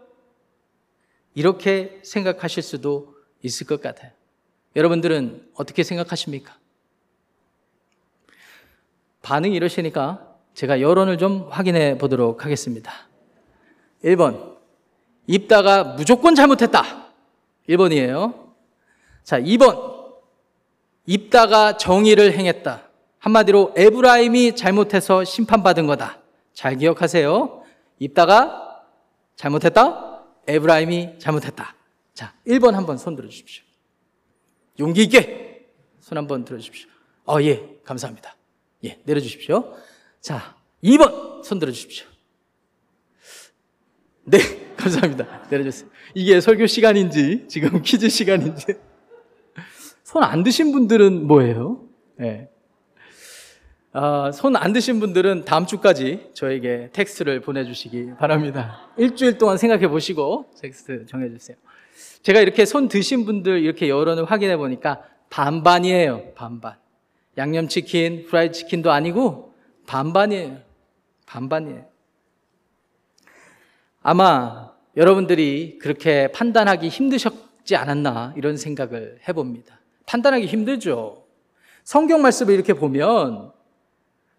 [1.34, 4.10] 이렇게 생각하실 수도 있을 것 같아요.
[4.74, 6.56] 여러분들은 어떻게 생각하십니까?
[9.26, 12.92] 반응이 이러시니까 제가 여론을 좀 확인해 보도록 하겠습니다.
[14.04, 14.56] 1번.
[15.26, 17.08] 입다가 무조건 잘못했다.
[17.68, 18.52] 1번이에요.
[19.24, 19.96] 자, 2번.
[21.06, 22.82] 입다가 정의를 행했다.
[23.18, 26.20] 한마디로 에브라임이 잘못해서 심판받은 거다.
[26.54, 27.64] 잘 기억하세요.
[27.98, 28.84] 입다가
[29.34, 30.22] 잘못했다.
[30.46, 31.74] 에브라임이 잘못했다.
[32.14, 33.64] 자, 1번 한번 손 들어 주십시오.
[34.78, 35.66] 용기 있게
[35.98, 36.88] 손 한번 들어 주십시오.
[37.24, 37.80] 어, 예.
[37.82, 38.35] 감사합니다.
[38.84, 39.74] 예, 내려 주십시오.
[40.20, 42.06] 자, 2번 손 들어 주십시오.
[44.24, 44.38] 네,
[44.76, 45.46] 감사합니다.
[45.50, 45.88] 내려주세요.
[46.14, 48.66] 이게 설교 시간인지, 지금 퀴즈 시간인지.
[50.04, 51.82] 손 안 드신 분들은 뭐예요?
[52.16, 52.48] 네.
[53.92, 58.90] 아, 손 안 드신 분들은 다음 주까지 저에게 텍스트를 보내주시기 바랍니다.
[58.98, 61.56] 일주일 동안 생각해 보시고 텍스트 전해주세요.
[62.22, 66.34] 제가 이렇게 손 드신 분들 이렇게 여론을 확인해 보니까 반반이에요.
[66.34, 66.76] 반반.
[67.36, 69.54] 양념치킨, 프라이 치킨도 아니고
[69.86, 70.58] 반반이에요.
[71.26, 71.84] 반반이에요.
[74.02, 79.80] 아마 여러분들이 그렇게 판단하기 힘드셨지 않았나 이런 생각을 해봅니다.
[80.06, 81.26] 판단하기 힘들죠.
[81.84, 83.52] 성경 말씀을 이렇게 보면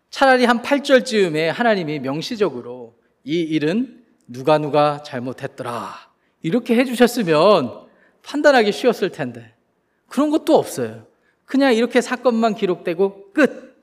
[0.09, 5.93] 차라리 한 8절쯤에 하나님이 명시적으로 이 일은 누가 누가 잘못했더라.
[6.41, 7.87] 이렇게 해주셨으면
[8.23, 9.53] 판단하기 쉬웠을 텐데.
[10.07, 11.05] 그런 것도 없어요.
[11.47, 13.75] 그냥 이렇게 사건만 기록되고 끝!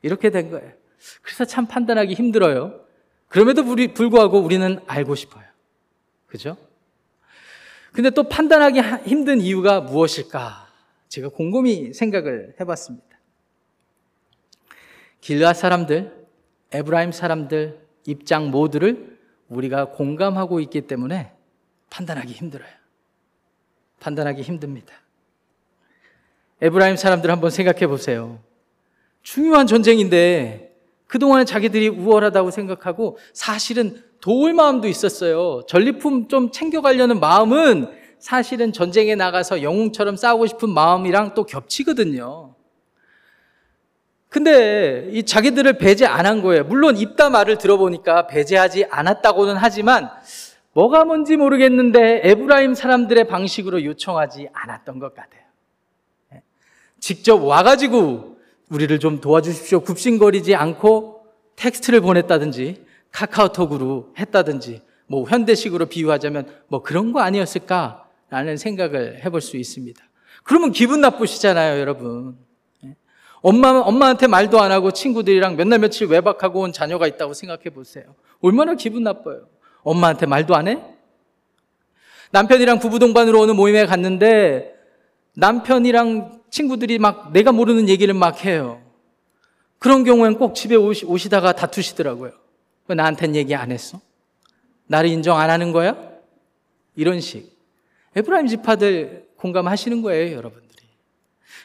[0.00, 0.72] 이렇게 된 거예요.
[1.20, 2.80] 그래서 참 판단하기 힘들어요.
[3.26, 5.44] 그럼에도 불구하고 우리는 알고 싶어요.
[6.26, 6.56] 그죠?
[7.92, 10.68] 근데 또 판단하기 힘든 이유가 무엇일까?
[11.08, 13.06] 제가 곰곰이 생각을 해봤습니다.
[15.20, 16.26] 길라 사람들,
[16.70, 21.32] 에브라임 사람들 입장 모두를 우리가 공감하고 있기 때문에
[21.90, 22.70] 판단하기 힘들어요.
[23.98, 24.94] 판단하기 힘듭니다.
[26.60, 28.38] 에브라임 사람들 한번 생각해 보세요.
[29.22, 30.74] 중요한 전쟁인데
[31.06, 35.62] 그동안 자기들이 우월하다고 생각하고 사실은 도울 마음도 있었어요.
[35.68, 42.54] 전리품 좀 챙겨가려는 마음은 사실은 전쟁에 나가서 영웅처럼 싸우고 싶은 마음이랑 또 겹치거든요.
[44.28, 46.64] 근데 이 자기들을 배제 안 한 거예요.
[46.64, 50.10] 물론 입다 말을 들어보니까 배제하지 않았다고는 하지만
[50.72, 55.37] 뭐가 뭔지 모르겠는데 에브라임 사람들의 방식으로 요청하지 않았던 것 같아요.
[56.98, 57.00] 예.
[57.00, 58.36] 직접 와가지고
[58.68, 59.80] 우리를 좀 도와주십시오.
[59.80, 69.40] 굽신거리지 않고 텍스트를 보냈다든지 카카오톡으로 했다든지 뭐 현대식으로 비유하자면 뭐 그런 거 아니었을까라는 생각을 해볼
[69.40, 70.02] 수 있습니다.
[70.44, 72.36] 그러면 기분 나쁘시잖아요, 여러분.
[73.40, 78.04] 엄마, 엄마한테 말도 안 하고 친구들이랑 몇날 며칠 외박하고 온 자녀가 있다고 생각해 보세요.
[78.40, 79.48] 얼마나 기분 나빠요.
[79.82, 80.82] 엄마한테 말도 안 해?
[82.30, 84.74] 남편이랑 부부 동반으로 오는 모임에 갔는데
[85.34, 88.82] 남편이랑 친구들이 막 내가 모르는 얘기를 막 해요.
[89.78, 92.32] 그런 경우엔 꼭 집에 오시, 오시다가 다투시더라고요.
[92.88, 94.00] 왜 나한테는 얘기 안 했어?
[94.86, 95.96] 나를 인정 안 하는 거야?
[96.96, 97.56] 이런 식.
[98.16, 100.82] 에브라임 지파들 공감하시는 거예요, 여러분들이.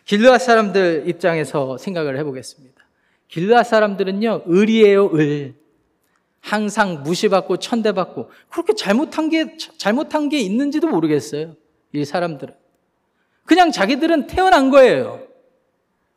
[0.06, 2.84] 길르앗 사람들 입장에서 생각을 해보겠습니다.
[3.30, 5.56] 길르앗 사람들은요, 을이에요, 을.
[6.42, 11.56] 항상 무시받고 천대받고 그렇게 잘못한 게 잘못한 게 있는지도 모르겠어요.
[11.94, 12.54] 이 사람들은
[13.46, 15.22] 그냥 자기들은 태어난 거예요.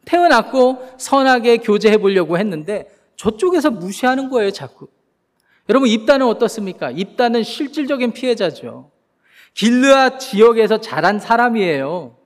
[0.04, 4.88] 태어났고 선하게 교제해 보려고 했는데 저쪽에서 무시하는 거예요, 자꾸.
[5.68, 6.90] 여러분 입단은 어떻습니까?
[6.90, 8.90] 입단은 실질적인 피해자죠.
[9.54, 12.16] 길르앗 지역에서 자란 사람이에요.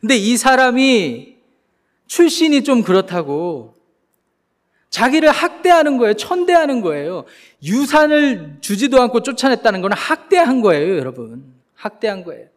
[0.00, 1.36] 근데 이 사람이
[2.06, 3.74] 출신이 좀 그렇다고
[4.90, 6.14] 자기를 학대하는 거예요.
[6.14, 7.24] 천대하는 거예요.
[7.62, 11.54] 유산을 주지도 않고 쫓아냈다는 건 학대한 거예요, 여러분.
[11.74, 12.48] 학대한 거예요.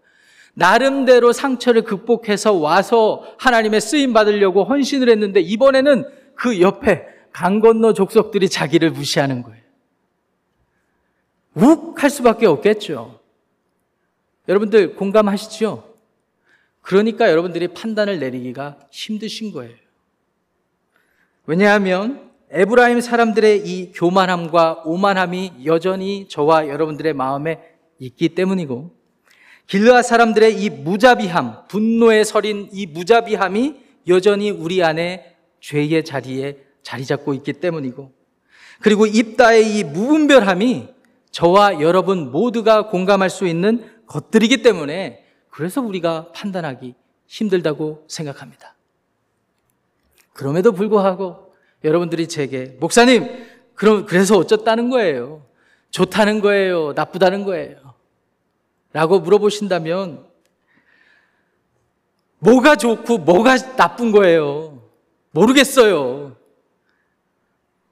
[0.57, 8.49] 나름대로 상처를 극복해서 와서 하나님의 쓰임 받으려고 헌신을 했는데 이번에는 그 옆에 강 건너 족속들이
[8.49, 9.61] 자기를 무시하는 거예요.
[11.53, 13.19] 욱 할 수밖에 없겠죠.
[14.47, 15.93] 여러분들 공감하시죠?
[16.81, 19.75] 그러니까 여러분들이 판단을 내리기가 힘드신 거예요.
[21.45, 27.61] 왜냐하면 에브라임 사람들의 이 교만함과 오만함이 여전히 저와 여러분들의 마음에
[27.99, 28.96] 있기 때문이고
[29.67, 33.75] 길르앗 사람들의 이 무자비함, 분노에 서린 이 무자비함이
[34.07, 38.13] 여전히 우리 안에 죄의 자리에 자리 잡고 있기 때문이고
[38.79, 40.87] 그리고 입다의 이 무분별함이
[41.31, 46.95] 저와 여러분 모두가 공감할 수 있는 것들이기 때문에 그래서 우리가 판단하기
[47.27, 48.75] 힘들다고 생각합니다.
[50.31, 51.53] 그럼에도 불구하고
[51.83, 53.27] 여러분들이 제게 목사님
[53.75, 55.45] 그럼 그래서 어쩌다는 거예요?
[55.91, 56.93] 좋다는 거예요?
[56.93, 57.96] 나쁘다는 거예요?
[58.97, 60.25] 라고 물어보신다면
[62.39, 64.81] 뭐가 좋고 뭐가 나쁜 거예요?
[65.29, 66.35] 모르겠어요.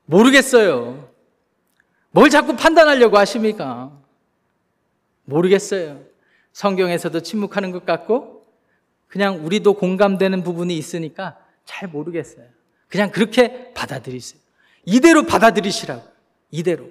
[0.05, 1.07] 모르겠어요.
[2.09, 3.95] 뭘 자꾸 판단하려고 하십니까?
[5.25, 6.01] 모르겠어요.
[6.53, 8.43] 성경에서도 침묵하는 것 같고
[9.05, 12.47] 그냥 우리도 공감되는 부분이 있으니까 잘 모르겠어요.
[12.87, 14.41] 그냥 그렇게 받아들이세요.
[14.85, 16.01] 이대로 받아들이시라고.
[16.49, 16.89] 이대로.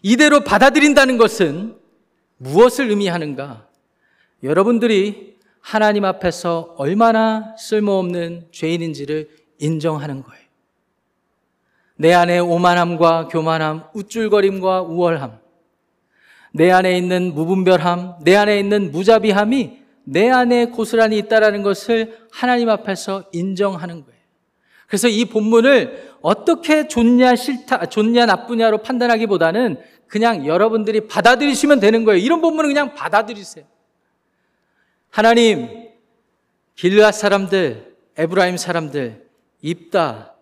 [0.00, 1.79] 이대로 받아들인다는 것은
[2.42, 3.66] 무엇을 의미하는가?
[4.42, 10.40] 여러분들이 하나님 앞에서 얼마나 쓸모없는 죄인인지를 인정하는 거예요.
[11.96, 15.38] 내 안에 오만함과 교만함, 우쭐거림과 우월함,
[16.54, 23.24] 내 안에 있는 무분별함, 내 안에 있는 무자비함이 내 안에 고스란히 있다라는 것을 하나님 앞에서
[23.32, 24.20] 인정하는 거예요.
[24.86, 29.78] 그래서 이 본문을 어떻게 좋냐 싫다, 좋냐 나쁘냐로 판단하기보다는
[30.10, 32.20] 그냥 여러분들이 받아들이시면 되는 거예요.
[32.20, 33.64] 이런 본문은 그냥 받아들이세요.
[35.08, 35.88] 하나님,
[36.74, 39.28] 길르앗 사람들, 에브라임 사람들,
[39.62, 40.34] 입다,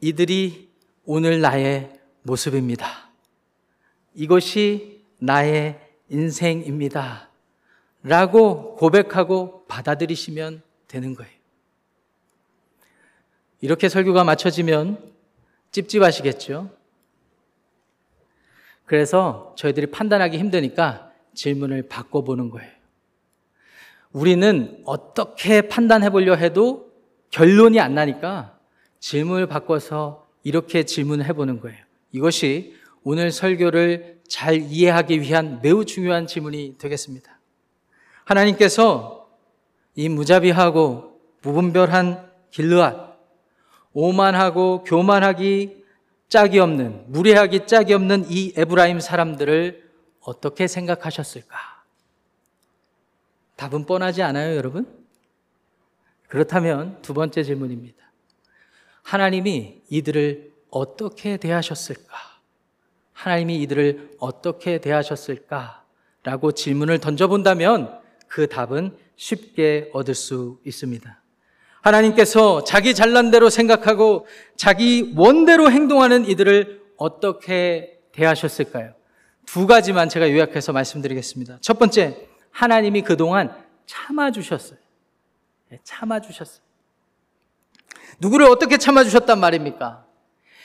[0.00, 0.70] 이들이
[1.04, 3.10] 오늘 나의 모습입니다.
[4.14, 7.28] 이것이 나의 인생입니다.
[8.02, 11.32] 라고 고백하고 받아들이시면 되는 거예요.
[13.60, 15.12] 이렇게 설교가 맞춰지면
[15.70, 16.81] 찝찝하시겠죠?
[18.92, 22.70] 그래서 저희들이 판단하기 힘드니까 질문을 바꿔보는 거예요.
[24.12, 26.92] 우리는 어떻게 판단해 보려 해도
[27.30, 28.58] 결론이 안 나니까
[29.00, 31.78] 질문을 바꿔서 이렇게 질문을 해보는 거예요.
[32.10, 37.40] 이것이 오늘 설교를 잘 이해하기 위한 매우 중요한 질문이 되겠습니다.
[38.24, 39.30] 하나님께서
[39.94, 43.16] 이 무자비하고 무분별한 길르앗,
[43.94, 45.81] 오만하고 교만하기
[46.32, 49.90] 짝이 없는, 무례하기 짝이 없는 이 에브라임 사람들을
[50.20, 51.58] 어떻게 생각하셨을까?
[53.56, 54.86] 답은 뻔하지 않아요, 여러분?
[56.28, 58.02] 그렇다면 두 번째 질문입니다.
[59.02, 62.16] 하나님이 이들을 어떻게 대하셨을까?
[63.12, 65.84] 하나님이 이들을 어떻게 대하셨을까?
[66.22, 71.21] 라고 질문을 던져본다면 그 답은 쉽게 얻을 수 있습니다.
[71.82, 78.94] 하나님께서 자기 잘난 대로 생각하고 자기 원대로 행동하는 이들을 어떻게 대하셨을까요?
[79.46, 81.58] 두 가지만 제가 요약해서 말씀드리겠습니다.
[81.60, 83.52] 첫 번째, 하나님이 그동안
[83.86, 84.78] 참아주셨어요.
[85.70, 86.62] 네, 참아주셨어요.
[88.20, 90.04] 누구를 어떻게 참아주셨단 말입니까?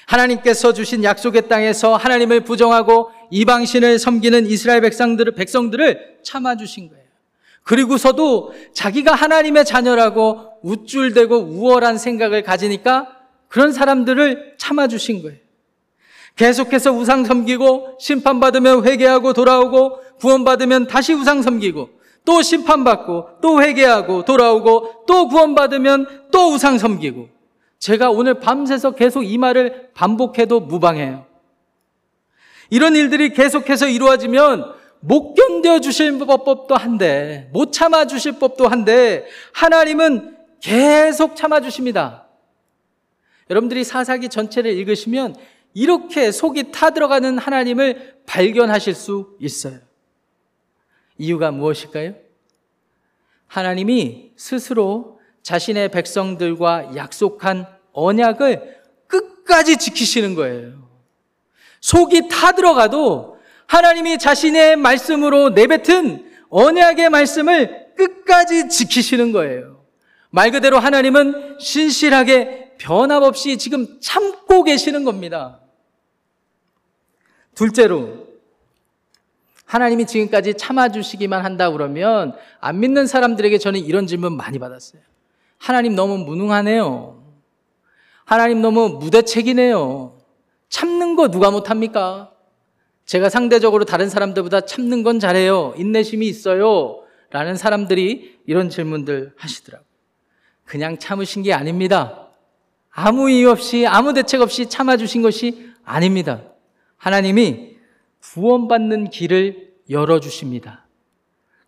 [0.06, 7.07] 하나님께서 주신 약속의 땅에서 하나님을 부정하고 이방신을 섬기는 이스라엘 백성들을, 백성들을 참아주신 거예요.
[7.68, 13.10] 그리고서도 자기가 하나님의 자녀라고 우쭐대고 우월한 생각을 가지니까
[13.50, 15.38] 그런 사람들을 참아주신 거예요.
[16.38, 21.90] 계속해서 우상 섬기고 심판받으면 회개하고 돌아오고 구원받으면 다시 우상 섬기고
[22.24, 27.28] 또 심판받고 또 회개하고 돌아오고 또 구원받으면 또 우상 섬기고
[27.80, 31.26] 제가 오늘 밤새서 계속 이 말을 반복해도 무방해요.
[32.70, 40.38] 이런 일들이 계속해서 이루어지면 못 견뎌 주실 법도 한데, 못 참아 주실 법도 한데, 하나님은
[40.62, 42.28] 계속 참아 주십니다.
[43.50, 45.36] 여러분들이 사사기 전체를 읽으시면
[45.74, 49.80] 이렇게 속이 타들어가는 하나님을 발견하실 수 있어요.
[51.18, 52.16] 이유가 무엇일까요?
[53.48, 60.88] 하나님이 스스로 자신의 백성들과 약속한 언약을 끝까지 지키시는 거예요.
[61.80, 63.37] 속이 타들어가도
[63.68, 69.86] 하나님이 자신의 말씀으로 내뱉은 언약의 말씀을 끝까지 지키시는 거예요.
[70.30, 75.60] 말 그대로 하나님은 신실하게 변함없이 지금 참고 계시는 겁니다.
[77.56, 78.28] 둘째로,
[79.66, 85.02] 하나님이 지금까지 참아주시기만 한다 그러면 안 믿는 사람들에게 저는 이런 질문 많이 받았어요.
[85.58, 87.22] 하나님 너무 무능하네요.
[88.24, 90.18] 하나님 너무 무대책이네요.
[90.70, 92.32] 참는 거 누가 못합니까?
[93.08, 95.74] 제가 상대적으로 다른 사람들보다 참는 건 잘해요.
[95.78, 97.04] 인내심이 있어요.
[97.30, 99.88] 라는 사람들이 이런 질문들 하시더라고요.
[100.66, 102.28] 그냥 참으신 게 아닙니다.
[102.92, 106.44] 아무 이유 없이, 아무 대책 없이 참아주신 것이 아닙니다.
[106.98, 107.78] 하나님이
[108.22, 110.86] 구원받는 길을 열어주십니다.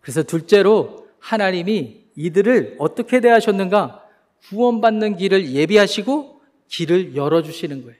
[0.02, 4.04] 그래서 둘째로 하나님이 이들을 어떻게 대하셨는가?
[4.48, 7.96] 구원받는 길을 예비하시고 길을 열어주시는 거예요.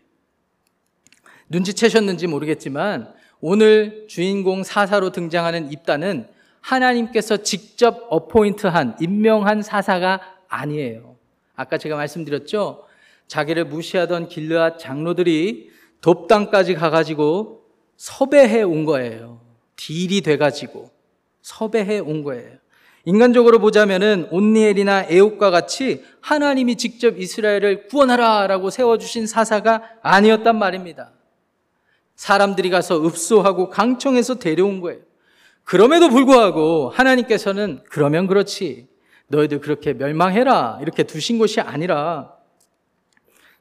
[1.48, 6.26] 눈치채셨는지 모르겠지만 오늘 주인공 사사로 등장하는 입단은
[6.60, 11.16] 하나님께서 직접 어포인트한, 임명한 사사가 아니에요.
[11.56, 12.84] 아까 제가 말씀드렸죠?
[13.28, 15.70] 자기를 무시하던 길르앗 장로들이
[16.00, 17.62] 돕당까지 가가지고
[17.96, 19.40] 섭외해 온 거예요.
[19.76, 20.90] 딜이 돼가지고
[21.40, 22.58] 섭외해 온 거예요.
[23.06, 31.12] 인간적으로 보자면은 온니엘이나 에옥과 같이 하나님이 직접 이스라엘을 구원하라라고 세워주신 사사가 아니었단 말입니다.
[32.20, 35.00] 사람들이 가서 읍소하고 강청해서 데려온 거예요.
[35.64, 38.88] 그럼에도 불구하고 하나님께서는 그러면 그렇지.
[39.28, 40.80] 너희들 그렇게 멸망해라.
[40.82, 42.34] 이렇게 두신 것이 아니라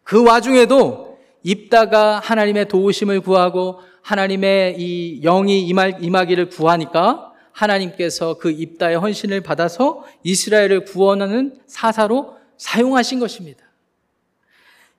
[0.04, 5.66] 그 와중에도 입다가 하나님의 도우심을 구하고 하나님의 이 영이
[6.02, 13.64] 임하기를 구하니까 하나님께서 그 입다의 헌신을 받아서 이스라엘을 구원하는 사사로 사용하신 것입니다.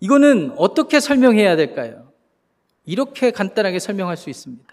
[0.01, 2.10] 이거는 어떻게 설명해야 될까요?
[2.85, 4.65] 이렇게 간단하게 설명할 수 있습니다.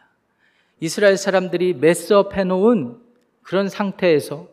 [0.79, 2.97] 이스라엘 사람들이 메스업 해놓은
[3.41, 4.47] 그런 상태에서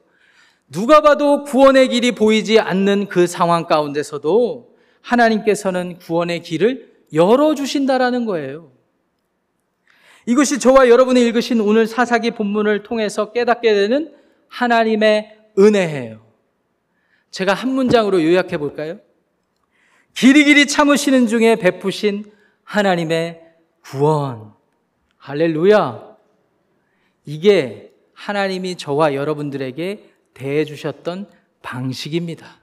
[0.71, 8.73] 누가 봐도 구원의 길이 보이지 않는 그 상황 가운데서도 하나님께서는 구원의 길을 열어주신다라는 거예요.
[10.27, 14.15] 이것이 저와 여러분이 읽으신 오늘 사사기 본문을 통해서 깨닫게 되는
[14.49, 16.25] 하나님의 은혜예요.
[17.31, 19.01] 제가 한 문장으로 요약해 볼까요?
[20.15, 22.25] 길이 길이 참으시는 중에 베푸신
[22.63, 23.44] 하나님의
[23.85, 24.55] 구원.
[25.19, 26.17] 할렐루야.
[27.27, 31.29] 이게 하나님이 저와 여러분들에게 대해 주셨던
[31.63, 32.61] 방식입니다.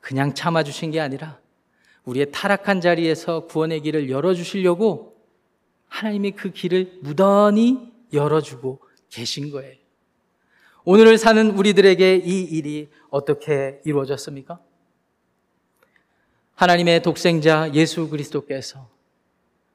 [0.00, 1.38] 그냥 참아 주신 게 아니라
[2.04, 5.16] 우리의 타락한 자리에서 구원의 길을 열어 주시려고
[5.88, 9.74] 하나님이 그 길을 무던히 열어주고 계신 거예요.
[10.84, 14.60] 오늘을 사는 우리들에게 이 일이 어떻게 이루어졌습니까?
[16.54, 18.88] 하나님의 독생자 예수 그리스도께서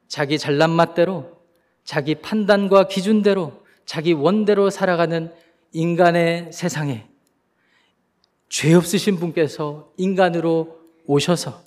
[0.07, 1.39] 자기 잘난 맛대로
[1.83, 5.31] 자기 판단과 기준대로 자기 원대로 살아가는
[5.71, 7.05] 인간의 세상에
[8.49, 11.63] 죄 없으신 분께서 인간으로 오셔서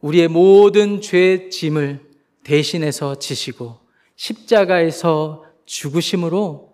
[0.00, 2.00] 우리의 모든 죄 짐을
[2.44, 3.78] 대신해서 지시고
[4.16, 6.72] 십자가에서 죽으심으로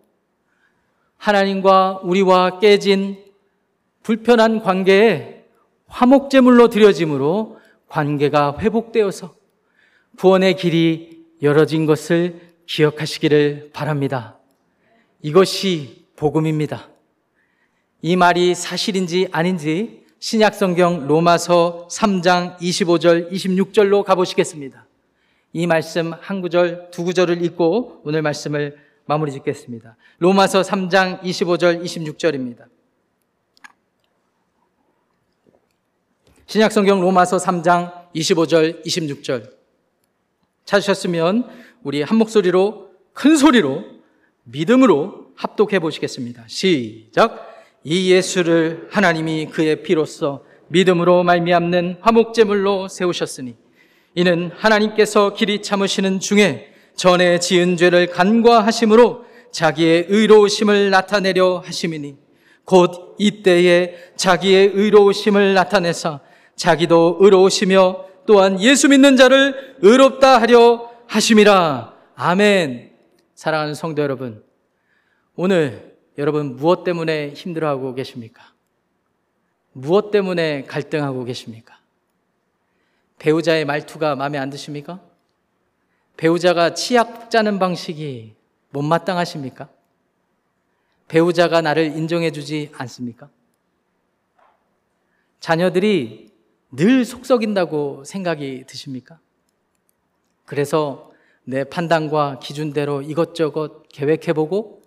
[1.16, 3.24] 하나님과 우리와 깨진
[4.02, 5.44] 불편한 관계에
[5.86, 9.34] 화목제물로 드려짐으로 관계가 회복되어서
[10.18, 14.38] 구원의 길이 열어진 것을 기억하시기를 바랍니다.
[15.22, 16.88] 이것이 복음입니다.
[18.02, 24.86] 이 말이 사실인지 아닌지 신약성경 로마서 3장 25절, 26절로 가보시겠습니다.
[25.52, 29.96] 이 말씀 한 구절, 두 구절을 읽고 오늘 말씀을 마무리 짓겠습니다.
[30.18, 32.64] 로마서 3장 25절, 26절입니다.
[36.46, 39.63] 신약성경 로마서 3장 25절, 26절.
[40.64, 41.48] 찾으셨으면
[41.82, 43.84] 우리 한 목소리로 큰 소리로
[44.44, 46.44] 믿음으로 합독해 보시겠습니다.
[46.46, 47.52] 시작.
[47.82, 53.56] 이 예수를 하나님이 그의 피로써 믿음으로 말미암는 화목제물로 세우셨으니
[54.14, 62.16] 이는 하나님께서 길이 참으시는 중에 전에 지은 죄를 간과하심으로 자기의 의로우심을 나타내려 하심이니
[62.64, 66.20] 곧 이때에 자기의 의로우심을 나타내사
[66.56, 71.94] 자기도 의로우시며 또한 예수 믿는 자를 의롭다 하려 하심이라.
[72.16, 72.92] 아멘.
[73.34, 74.44] 사랑하는 성도 여러분,
[75.36, 78.52] 오늘 여러분 무엇 때문에 힘들어하고 계십니까?
[79.72, 81.78] 무엇 때문에 갈등하고 계십니까?
[83.18, 85.00] 배우자의 말투가 마음에 안 드십니까?
[86.16, 88.34] 배우자가 치약 짜는 방식이
[88.70, 89.68] 못마땅하십니까?
[91.08, 93.28] 배우자가 나를 인정해주지 않습니까?
[95.40, 96.33] 자녀들이
[96.76, 99.18] 늘 속썩인다고 생각이 드십니까?
[100.44, 101.10] 그래서
[101.44, 104.82] 내 판단과 기준대로 이것저것 계획해보고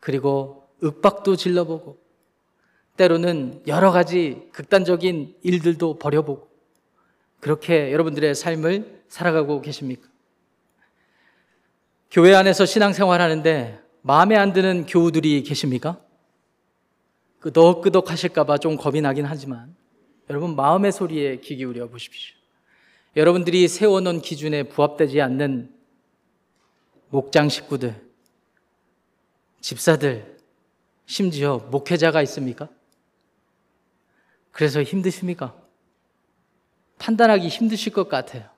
[0.00, 1.98] 그리고 윽박도 질러보고
[2.96, 6.48] 때로는 여러 가지 극단적인 일들도 벌여보고
[7.40, 10.08] 그렇게 여러분들의 삶을 살아가고 계십니까?
[12.10, 16.00] 교회 안에서 신앙생활 하는데 마음에 안 드는 교우들이 계십니까?
[17.40, 19.74] 끄덕끄덕 하실까봐 좀 겁이 나긴 하지만
[20.30, 22.36] 여러분 마음의 소리에 귀 기울여 보십시오.
[23.16, 25.72] 여러분들이 세워놓은 기준에 부합되지 않는
[27.10, 27.94] 목장 식구들,
[29.60, 30.36] 집사들,
[31.06, 32.68] 심지어 목회자가 있습니까?
[34.50, 35.54] 그래서 힘드십니까?
[36.98, 38.48] 판단하기 힘드실 것 같아요.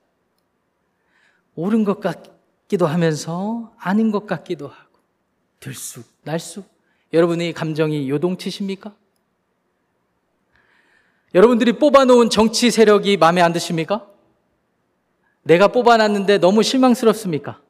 [1.55, 4.99] 옳은 것 같기도 하면서 아닌 것 같기도 하고
[5.59, 6.65] 들쑥 날쑥
[7.13, 8.95] 여러분의 감정이 요동치십니까?
[11.33, 14.07] 여러분들이 뽑아놓은 정치 세력이 마음에 안 드십니까?
[15.43, 17.61] 내가 뽑아놨는데 너무 실망스럽습니까?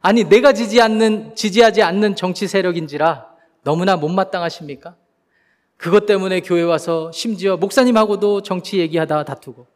[0.00, 3.26] 아니, 내가 지지 않는, 지지하지 않는 정치 세력인지라
[3.62, 4.96] 너무나 못마땅하십니까?
[5.76, 9.66] 그것 때문에 교회 와서 심지어 목사님하고도 정치 얘기하다 다투고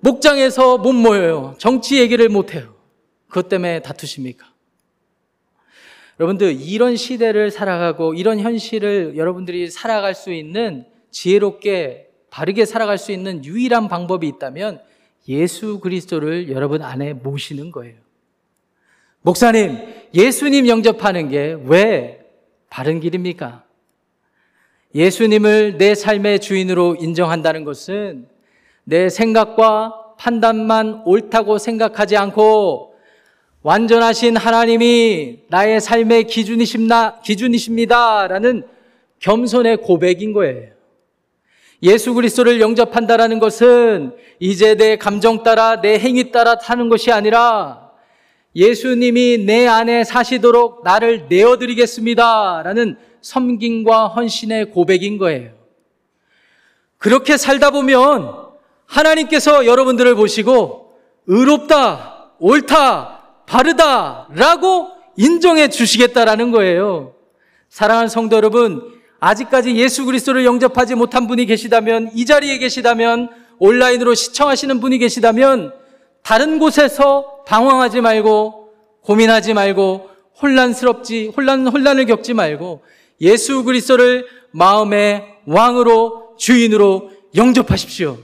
[0.00, 1.54] 목장에서 못 모여요.
[1.58, 2.74] 정치 얘기를 못 해요.
[3.28, 4.46] 그것 때문에 다투십니까?
[6.18, 10.86] 여러분들 이런 시대를 살아가고 이런 현실을 여러분들이 살아갈 수 있는
[11.16, 14.82] 지혜롭게 바르게 살아갈 수 있는 유일한 방법이 있다면
[15.28, 17.94] 예수 그리스도를 여러분 안에 모시는 거예요.
[19.22, 19.78] 목사님,
[20.12, 22.20] 예수님 영접하는 게 왜
[22.68, 23.64] 바른 길입니까?
[24.94, 28.28] 예수님을 내 삶의 주인으로 인정한다는 것은
[28.84, 32.94] 내 생각과 판단만 옳다고 생각하지 않고
[33.62, 38.26] 완전하신 하나님이 나의 삶의 기준이십니다.
[38.28, 38.66] 라는
[39.20, 40.75] 겸손의 고백인 거예요.
[41.82, 47.90] 예수 그리스도를 영접한다라는 것은 이제 내 감정 따라 내 행위 따라 타는 것이 아니라
[48.54, 52.62] 예수님이 내 안에 사시도록 나를 내어드리겠습니다.
[52.64, 55.50] 라는 섬김과 헌신의 고백인 거예요.
[56.96, 58.46] 그렇게 살다 보면
[58.86, 60.94] 하나님께서 여러분들을 보시고
[61.26, 67.14] 의롭다, 옳다, 바르다 라고 인정해 주시겠다라는 거예요.
[67.68, 74.80] 사랑하는 성도 여러분, 아직까지 예수 그리스도를 영접하지 못한 분이 계시다면, 이 자리에 계시다면, 온라인으로 시청하시는
[74.80, 75.72] 분이 계시다면,
[76.22, 78.70] 다른 곳에서 방황하지 말고,
[79.02, 80.10] 고민하지 말고,
[80.42, 82.82] 혼란스럽지, 혼란, 혼란을 겪지 말고,
[83.20, 88.18] 예수 그리스도를 마음의 왕으로, 주인으로 영접하십시오.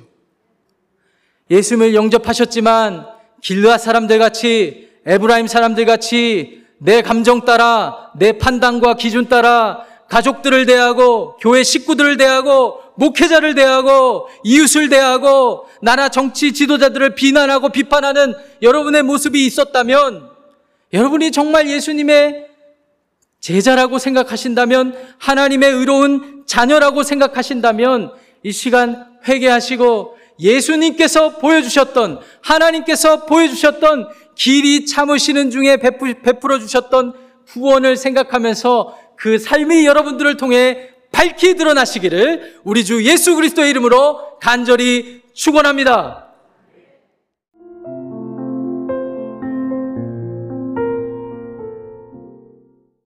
[1.51, 3.07] 예수님을 영접하셨지만,
[3.41, 11.39] 길르앗 사람들 같이, 에브라임 사람들 같이, 내 감정 따라, 내 판단과 기준 따라, 가족들을 대하고
[11.41, 20.29] 교회 식구들을 대하고 목회자를 대하고 이웃을 대하고 나라 정치 지도자들을 비난하고 비판하는 여러분의 모습이 있었다면
[20.93, 22.47] 여러분이 정말 예수님의
[23.41, 35.51] 제자라고 생각하신다면 하나님의 의로운 자녀라고 생각하신다면 이 시간 회개하시고 예수님께서 보여주셨던 하나님께서 보여주셨던 길이 참으시는
[35.51, 37.15] 중에 베풀어 주셨던
[37.49, 46.32] 구원을 생각하면서 그 삶이 여러분들을 통해 밝히 드러나시기를 우리 주 예수 그리스도의 이름으로 간절히 축원합니다.